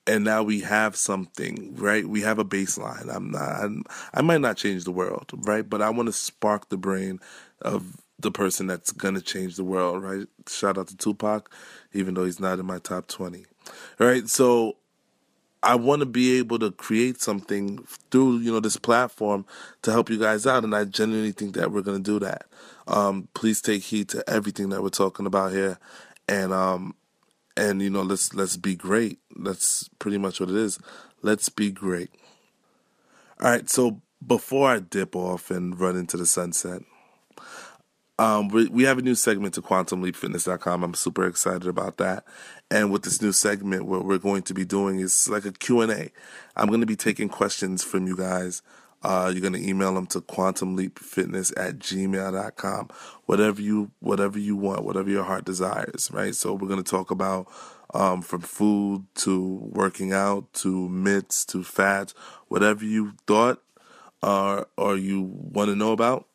and 0.06 0.24
now 0.24 0.42
we 0.42 0.61
have 0.61 0.96
something, 0.96 1.76
right? 1.76 2.04
We 2.04 2.22
have 2.22 2.38
a 2.38 2.44
baseline. 2.44 3.14
I'm 3.14 3.30
not. 3.30 3.62
I'm, 3.62 3.85
I 4.12 4.22
might 4.22 4.40
not 4.40 4.56
change 4.56 4.85
the 4.85 4.90
world, 4.90 5.30
right? 5.35 5.68
But 5.68 5.80
I 5.82 5.90
want 5.90 6.08
to 6.08 6.12
spark 6.12 6.70
the 6.70 6.76
brain 6.76 7.20
of 7.61 7.96
the 8.18 8.32
person 8.32 8.66
that's 8.66 8.92
gonna 8.92 9.20
change 9.20 9.56
the 9.56 9.64
world, 9.64 10.02
right? 10.02 10.26
Shout 10.48 10.78
out 10.78 10.88
to 10.88 10.96
Tupac, 10.96 11.52
even 11.92 12.14
though 12.14 12.24
he's 12.24 12.40
not 12.40 12.58
in 12.58 12.66
my 12.66 12.78
top 12.78 13.06
twenty, 13.06 13.46
right? 13.98 14.28
So 14.28 14.76
I 15.62 15.77
want 15.77 16.01
to 16.01 16.07
be 16.07 16.38
able 16.38 16.59
to 16.59 16.72
create 16.72 17.20
something 17.20 17.85
through 18.11 18.38
you 18.38 18.53
know 18.53 18.61
this 18.61 18.77
platform 18.77 19.46
to 19.83 19.92
help 19.92 20.11
you 20.11 20.18
guys 20.18 20.46
out, 20.46 20.64
and 20.64 20.75
I 20.75 20.85
genuinely 20.85 21.33
think 21.33 21.55
that 21.55 21.70
we're 21.70 21.83
going 21.83 22.03
to 22.03 22.11
do 22.11 22.18
that. 22.20 22.46
Um, 22.88 23.29
please 23.35 23.61
take 23.61 23.83
heed 23.83 24.09
to 24.11 24.29
everything 24.29 24.70
that 24.70 24.83
we're 24.83 24.88
talking 24.88 25.27
about 25.27 25.53
here, 25.53 25.79
and 26.29 26.53
um, 26.53 26.94
and 27.57 27.81
you 27.81 27.90
know 27.90 28.03
let's 28.03 28.35
let's 28.35 28.57
be 28.57 28.75
great. 28.75 29.18
That's 29.37 29.88
pretty 29.98 30.18
much 30.18 30.40
what 30.40 30.51
it 30.51 30.57
is. 30.57 30.79
Let's 31.22 31.48
be 31.48 31.70
great. 31.70 32.11
All 33.40 33.51
right, 33.51 33.68
so 33.68 34.01
before 34.25 34.68
I 34.68 34.79
dip 34.81 35.16
off 35.16 35.51
and 35.51 35.79
run 35.79 35.96
into 35.96 36.16
the 36.16 36.27
sunset, 36.27 36.83
um, 38.18 38.48
we, 38.48 38.85
have 38.85 38.98
a 38.98 39.03
new 39.03 39.14
segment 39.14 39.55
to 39.55 39.62
quantumleapfitness.com. 39.62 40.85
I'm 40.85 40.94
super 40.94 41.27
excited 41.27 41.66
about 41.66 41.96
that. 41.96 42.25
And 42.70 42.92
with 42.92 43.03
this 43.03 43.20
new 43.22 43.33
segment, 43.33 43.87
what 43.87 44.05
we're 44.05 44.18
going 44.18 44.42
to 44.42 44.55
be 44.55 44.64
doing 44.64 45.01
is 45.01 45.29
like 45.29 45.44
a 45.44 45.53
Q&A. 45.53 46.11
I'm 46.57 46.68
going 46.68 46.81
to 46.81 46.87
be 46.87 46.96
taking 46.96 47.29
questions 47.29 47.83
from 47.83 48.07
you 48.07 48.16
guys. 48.16 48.62
Uh, 49.03 49.31
you're 49.33 49.40
going 49.40 49.61
to 49.61 49.68
email 49.68 49.94
them 49.94 50.07
to 50.07 50.20
quantumleapfitness 50.20 51.53
at 51.57 51.79
gmail.com. 51.79 52.88
Whatever 53.27 53.61
you, 53.61 53.90
whatever 53.98 54.38
you 54.38 54.57
want, 54.57 54.85
whatever 54.85 55.11
your 55.11 55.25
heart 55.25 55.44
desires, 55.44 56.09
right? 56.12 56.35
So 56.35 56.55
we're 56.55 56.68
going 56.68 56.83
to 56.83 56.90
talk 56.90 57.11
about 57.11 57.48
um, 57.94 58.22
from 58.22 58.42
food 58.42 59.07
to 59.16 59.70
working 59.72 60.12
out 60.12 60.53
to 60.55 60.88
myths 60.88 61.44
to 61.46 61.64
fats, 61.64 62.14
whatever 62.48 62.85
you 62.85 63.14
thought 63.27 63.61
uh, 64.22 64.64
or 64.77 64.96
you 64.96 65.22
want 65.22 65.68
to 65.68 65.77
know 65.77 65.92
about, 65.92 66.29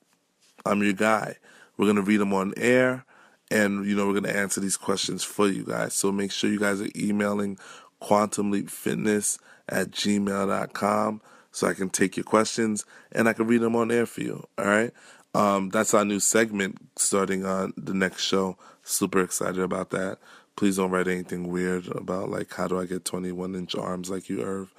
I'm 0.66 0.84
your 0.84 0.94
guy. 0.94 1.38
We're 1.78 1.86
going 1.86 1.98
to 1.98 2.02
read 2.02 2.18
them 2.18 2.34
on 2.34 2.54
air 2.58 3.06
and, 3.50 3.86
you 3.86 3.96
know, 3.96 4.08
we're 4.08 4.20
going 4.20 4.24
to 4.24 4.36
answer 4.38 4.60
these 4.60 4.78
questions 4.78 5.24
for 5.24 5.48
you 5.48 5.64
guys. 5.64 5.94
So 5.94 6.12
make 6.12 6.32
sure 6.32 6.50
you 6.50 6.60
guys 6.60 6.82
are 6.82 6.90
emailing 6.96 7.58
quantumleapfitness 8.02 9.40
at 9.70 9.92
gmail.com 9.92 11.22
so 11.52 11.68
I 11.68 11.74
can 11.74 11.90
take 11.90 12.18
your 12.18 12.24
questions 12.24 12.86
and 13.12 13.28
I 13.28 13.34
can 13.34 13.48
read 13.48 13.62
them 13.62 13.76
on 13.76 13.92
air 13.92 14.06
for 14.06 14.22
you. 14.22 14.48
All 14.58 14.66
right. 14.66 14.92
Um, 15.34 15.70
that's 15.70 15.94
our 15.94 16.06
new 16.06 16.20
segment 16.20 16.78
starting 16.96 17.46
on 17.46 17.74
the 17.78 17.94
next 17.94 18.24
show. 18.24 18.58
Super 18.84 19.22
excited 19.22 19.60
about 19.60 19.92
that. 19.92 20.20
Please 20.56 20.78
don't 20.78 20.92
write 20.92 21.08
anything 21.08 21.48
weird 21.48 21.88
about 21.90 22.30
like 22.30 22.54
how 22.54 22.68
do 22.68 22.80
I 22.80 22.86
get 22.86 23.06
21 23.06 23.54
inch 23.56 23.76
arms 23.76 24.10
like 24.10 24.30
you, 24.30 24.42
Irv, 24.42 24.74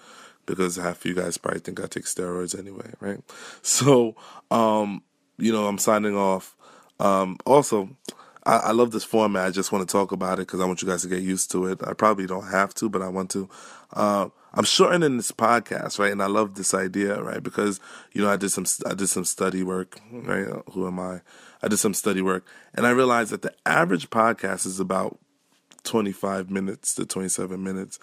because 0.47 0.77
half 0.77 0.99
of 0.99 1.05
you 1.05 1.15
guys 1.15 1.39
probably 1.39 1.61
think 1.61 1.81
I 1.81 1.87
take 1.87 2.05
steroids 2.05 2.59
anyway, 2.59 2.93
right? 3.01 3.21
So, 3.63 4.17
um, 4.51 5.03
you 5.37 5.53
know, 5.53 5.69
I'm 5.69 5.79
signing 5.79 6.17
off. 6.17 6.57
Um, 7.01 7.37
also, 7.45 7.91
I, 8.45 8.57
I, 8.57 8.71
love 8.73 8.91
this 8.91 9.05
format. 9.05 9.47
I 9.47 9.51
just 9.51 9.73
want 9.73 9.87
to 9.87 9.93
talk 9.93 10.11
about 10.11 10.39
it 10.39 10.47
because 10.47 10.61
I 10.61 10.65
want 10.65 10.83
you 10.83 10.89
guys 10.89 11.03
to 11.03 11.09
get 11.09 11.23
used 11.23 11.51
to 11.53 11.67
it. 11.67 11.81
I 11.87 11.93
probably 11.93 12.27
don't 12.27 12.49
have 12.49 12.75
to, 12.75 12.89
but 12.89 13.03
I 13.03 13.09
want 13.09 13.31
to. 13.31 13.49
Uh, 13.93 14.29
I'm 14.55 14.65
shortening 14.65 15.17
this 15.17 15.31
podcast, 15.31 15.99
right? 15.99 16.11
And 16.11 16.23
I 16.23 16.27
love 16.27 16.55
this 16.55 16.75
idea, 16.75 17.23
right? 17.23 17.43
Because 17.43 17.79
you 18.13 18.23
know, 18.23 18.31
I 18.31 18.37
did 18.37 18.51
some 18.51 18.65
I 18.87 18.95
did 18.95 19.09
some 19.09 19.25
study 19.25 19.63
work, 19.63 20.01
right? 20.11 20.49
Who 20.73 20.87
am 20.87 20.99
I? 20.99 21.21
I 21.63 21.69
did 21.69 21.79
some 21.79 21.95
study 21.95 22.23
work, 22.23 22.47
and 22.75 22.87
I 22.87 22.91
realized 22.91 23.31
that 23.31 23.43
the 23.43 23.55
average 23.67 24.11
podcast 24.11 24.67
is 24.67 24.81
about 24.81 25.19
25 25.85 26.51
minutes 26.51 26.95
to 26.95 27.07
27 27.07 27.63
minutes. 27.63 27.99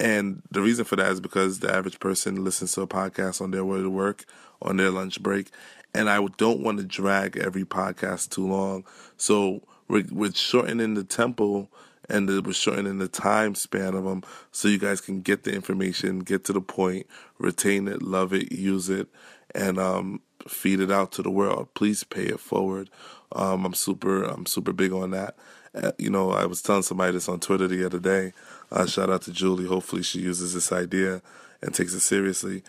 And 0.00 0.42
the 0.50 0.60
reason 0.60 0.84
for 0.84 0.96
that 0.96 1.12
is 1.12 1.20
because 1.20 1.60
the 1.60 1.72
average 1.72 2.00
person 2.00 2.42
listens 2.42 2.72
to 2.72 2.82
a 2.82 2.86
podcast 2.86 3.40
on 3.40 3.52
their 3.52 3.64
way 3.64 3.78
to 3.78 3.90
work, 3.90 4.24
on 4.60 4.76
their 4.76 4.90
lunch 4.90 5.22
break, 5.22 5.48
and 5.94 6.08
I 6.08 6.24
don't 6.36 6.60
want 6.60 6.78
to 6.78 6.84
drag 6.84 7.36
every 7.36 7.64
podcast 7.64 8.30
too 8.30 8.46
long. 8.46 8.84
So 9.16 9.62
we're, 9.88 10.04
we're 10.10 10.32
shortening 10.32 10.94
the 10.94 11.04
tempo 11.04 11.68
and 12.08 12.28
we're 12.44 12.52
shortening 12.52 12.98
the 12.98 13.08
time 13.08 13.54
span 13.54 13.94
of 13.94 14.04
them 14.04 14.22
so 14.50 14.68
you 14.68 14.78
guys 14.78 15.00
can 15.00 15.20
get 15.20 15.44
the 15.44 15.52
information, 15.52 16.20
get 16.20 16.44
to 16.44 16.52
the 16.52 16.60
point, 16.60 17.06
retain 17.38 17.88
it, 17.88 18.02
love 18.02 18.32
it, 18.32 18.52
use 18.52 18.88
it, 18.88 19.08
and 19.54 19.78
um, 19.78 20.20
feed 20.48 20.80
it 20.80 20.90
out 20.90 21.12
to 21.12 21.22
the 21.22 21.30
world. 21.30 21.68
Please 21.74 22.04
pay 22.04 22.24
it 22.24 22.40
forward. 22.40 22.90
Um, 23.32 23.64
I'm 23.64 23.74
super, 23.74 24.24
I'm 24.24 24.46
super 24.46 24.72
big 24.72 24.92
on 24.92 25.10
that. 25.10 25.36
Uh, 25.74 25.92
you 25.98 26.10
know, 26.10 26.32
I 26.32 26.44
was 26.44 26.60
telling 26.60 26.82
somebody 26.82 27.12
this 27.12 27.28
on 27.28 27.40
Twitter 27.40 27.66
the 27.66 27.84
other 27.84 28.00
day. 28.00 28.32
Uh, 28.70 28.86
shout 28.86 29.10
out 29.10 29.22
to 29.22 29.32
Julie. 29.32 29.66
Hopefully, 29.66 30.02
she 30.02 30.20
uses 30.20 30.52
this 30.52 30.70
idea 30.70 31.22
and 31.62 31.74
takes 31.74 31.94
it 31.94 32.00
seriously 32.00 32.62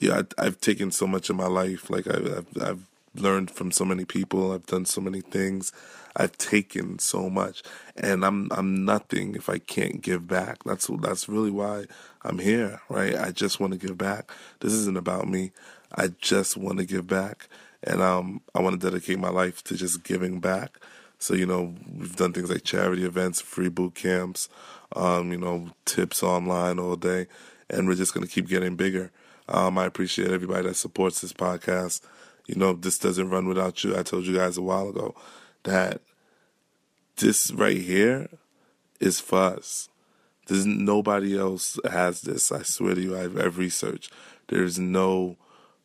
yeah, 0.00 0.22
I, 0.38 0.44
have 0.44 0.60
taken 0.60 0.90
so 0.90 1.06
much 1.06 1.30
in 1.30 1.36
my 1.36 1.46
life. 1.46 1.90
Like 1.90 2.06
I, 2.06 2.14
have 2.14 2.46
I've 2.60 2.86
learned 3.14 3.50
from 3.50 3.70
so 3.70 3.84
many 3.84 4.04
people. 4.04 4.52
I've 4.52 4.66
done 4.66 4.84
so 4.84 5.00
many 5.00 5.20
things. 5.20 5.72
I've 6.16 6.36
taken 6.36 6.98
so 6.98 7.30
much, 7.30 7.62
and 7.96 8.24
I'm 8.24 8.48
I'm 8.50 8.84
nothing 8.84 9.34
if 9.34 9.48
I 9.48 9.58
can't 9.58 10.02
give 10.02 10.26
back. 10.26 10.64
That's 10.64 10.90
that's 11.00 11.28
really 11.28 11.50
why 11.50 11.84
I'm 12.22 12.38
here, 12.38 12.80
right? 12.88 13.16
I 13.16 13.30
just 13.30 13.60
want 13.60 13.72
to 13.72 13.78
give 13.78 13.96
back. 13.98 14.30
This 14.60 14.72
isn't 14.72 14.96
about 14.96 15.28
me. 15.28 15.52
I 15.94 16.08
just 16.20 16.56
want 16.56 16.78
to 16.78 16.84
give 16.84 17.06
back, 17.06 17.48
and 17.82 18.02
um, 18.02 18.40
I 18.54 18.60
want 18.60 18.80
to 18.80 18.90
dedicate 18.90 19.18
my 19.18 19.30
life 19.30 19.62
to 19.64 19.76
just 19.76 20.02
giving 20.02 20.40
back. 20.40 20.78
So 21.18 21.34
you 21.34 21.46
know, 21.46 21.74
we've 21.96 22.16
done 22.16 22.32
things 22.32 22.50
like 22.50 22.64
charity 22.64 23.04
events, 23.04 23.40
free 23.40 23.68
boot 23.68 23.94
camps, 23.94 24.48
um, 24.94 25.32
you 25.32 25.38
know, 25.38 25.70
tips 25.84 26.22
online 26.22 26.78
all 26.78 26.96
day, 26.96 27.26
and 27.70 27.86
we're 27.86 27.94
just 27.94 28.14
gonna 28.14 28.26
keep 28.26 28.48
getting 28.48 28.76
bigger. 28.76 29.12
Um, 29.48 29.78
I 29.78 29.86
appreciate 29.86 30.30
everybody 30.30 30.68
that 30.68 30.76
supports 30.76 31.20
this 31.20 31.32
podcast. 31.32 32.02
You 32.46 32.54
know, 32.54 32.72
this 32.72 32.98
doesn't 32.98 33.30
run 33.30 33.46
without 33.48 33.82
you. 33.84 33.96
I 33.96 34.02
told 34.02 34.26
you 34.26 34.36
guys 34.36 34.56
a 34.56 34.62
while 34.62 34.88
ago 34.88 35.14
that 35.64 36.00
this 37.16 37.50
right 37.50 37.76
here 37.76 38.28
is 39.00 39.20
for 39.20 39.38
us. 39.38 39.88
There's 40.46 40.66
nobody 40.66 41.38
else 41.38 41.78
has 41.90 42.22
this. 42.22 42.50
I 42.50 42.62
swear 42.62 42.94
to 42.94 43.00
you, 43.00 43.18
I've, 43.18 43.38
I've 43.38 43.58
researched. 43.58 44.12
There's 44.48 44.78
no 44.78 45.36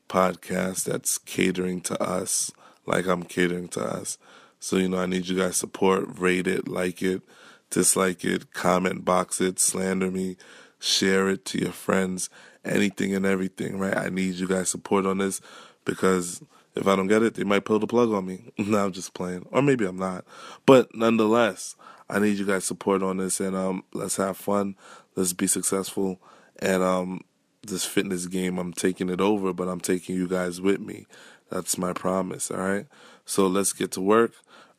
podcast 0.08 0.86
that's 0.86 1.18
catering 1.18 1.82
to 1.82 2.02
us 2.02 2.52
like 2.86 3.08
I'm 3.08 3.24
catering 3.24 3.68
to 3.70 3.82
us. 3.82 4.18
So, 4.60 4.78
you 4.78 4.88
know, 4.88 5.00
I 5.00 5.06
need 5.06 5.28
you 5.28 5.38
guys 5.38 5.58
support, 5.58 6.06
rate 6.18 6.48
it, 6.48 6.68
like 6.68 7.02
it, 7.02 7.22
dislike 7.70 8.24
it, 8.24 8.54
comment 8.54 9.04
box 9.04 9.42
it, 9.42 9.60
slander 9.60 10.10
me, 10.10 10.38
share 10.80 11.30
it 11.30 11.46
to 11.46 11.60
your 11.60 11.72
friends 11.72 12.30
anything 12.66 13.16
and 13.16 13.26
everything, 13.26 13.78
right? 13.78 13.96
I 13.96 14.10
need 14.10 14.36
you 14.36 14.48
guys' 14.48 14.70
support 14.70 15.06
on 15.06 15.18
this 15.18 15.42
because 15.86 16.42
if 16.76 16.88
I 16.88 16.96
don't 16.96 17.08
get 17.08 17.24
it, 17.24 17.36
they 17.36 17.44
might 17.44 17.66
pull 17.66 17.80
the 17.80 17.88
plug 17.88 18.12
on 18.12 18.26
me. 18.26 18.52
no, 18.58 18.86
I'm 18.86 18.92
just 18.92 19.14
playing. 19.14 19.46
Or 19.52 19.62
maybe 19.62 19.86
I'm 19.86 19.98
not. 19.98 20.26
But 20.66 20.96
nonetheless, 20.96 21.76
I 22.10 22.20
need 22.20 22.38
you 22.38 22.46
guys' 22.46 22.66
support 22.66 23.04
on 23.04 23.18
this 23.18 23.40
and 23.40 23.56
um 23.56 23.84
let's 23.94 24.18
have 24.18 24.38
fun. 24.38 24.76
Let's 25.16 25.34
be 25.34 25.48
successful. 25.48 26.20
And 26.60 26.84
um 26.84 27.22
this 27.66 27.86
fitness 27.86 28.28
game, 28.28 28.58
I'm 28.58 28.74
taking 28.74 29.10
it 29.10 29.22
over, 29.22 29.54
but 29.54 29.68
I'm 29.68 29.80
taking 29.80 30.16
you 30.16 30.28
guys 30.28 30.60
with 30.60 30.82
me. 30.82 31.06
That's 31.50 31.78
my 31.78 31.94
promise, 31.94 32.52
all 32.52 32.58
right? 32.58 32.88
So 33.26 33.48
let's 33.48 33.74
get 33.74 33.92
to 33.92 34.02
work. 34.02 34.34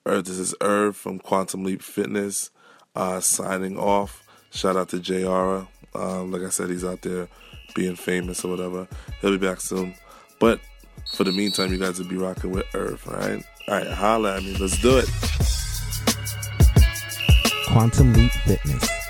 Irv, 0.04 0.24
this 0.24 0.38
is 0.38 0.54
Irv 0.60 0.96
from 0.96 1.18
Quantum 1.18 1.64
Leap 1.64 1.80
Fitness, 1.80 2.50
uh, 2.94 3.20
signing 3.20 3.78
off. 3.78 4.22
Shout 4.50 4.76
out 4.76 4.90
to 4.90 5.00
JR. 5.00 5.66
Um, 5.98 6.30
like 6.30 6.42
I 6.42 6.50
said, 6.50 6.68
he's 6.68 6.84
out 6.84 7.00
there 7.02 7.28
being 7.74 7.96
famous 7.96 8.44
or 8.44 8.48
whatever. 8.48 8.86
He'll 9.20 9.36
be 9.36 9.46
back 9.46 9.60
soon. 9.60 9.94
But 10.38 10.60
for 11.12 11.24
the 11.24 11.32
meantime, 11.32 11.72
you 11.72 11.78
guys 11.78 11.98
will 11.98 12.08
be 12.08 12.16
rocking 12.16 12.50
with 12.50 12.66
Irv, 12.74 13.06
all 13.08 13.14
right? 13.16 13.44
All 13.68 13.74
right, 13.74 13.86
holla 13.86 14.36
at 14.36 14.42
me. 14.42 14.56
Let's 14.56 14.80
do 14.80 14.98
it. 14.98 15.08
Quantum 17.66 18.12
Leap 18.12 18.30
Fitness 18.46 19.03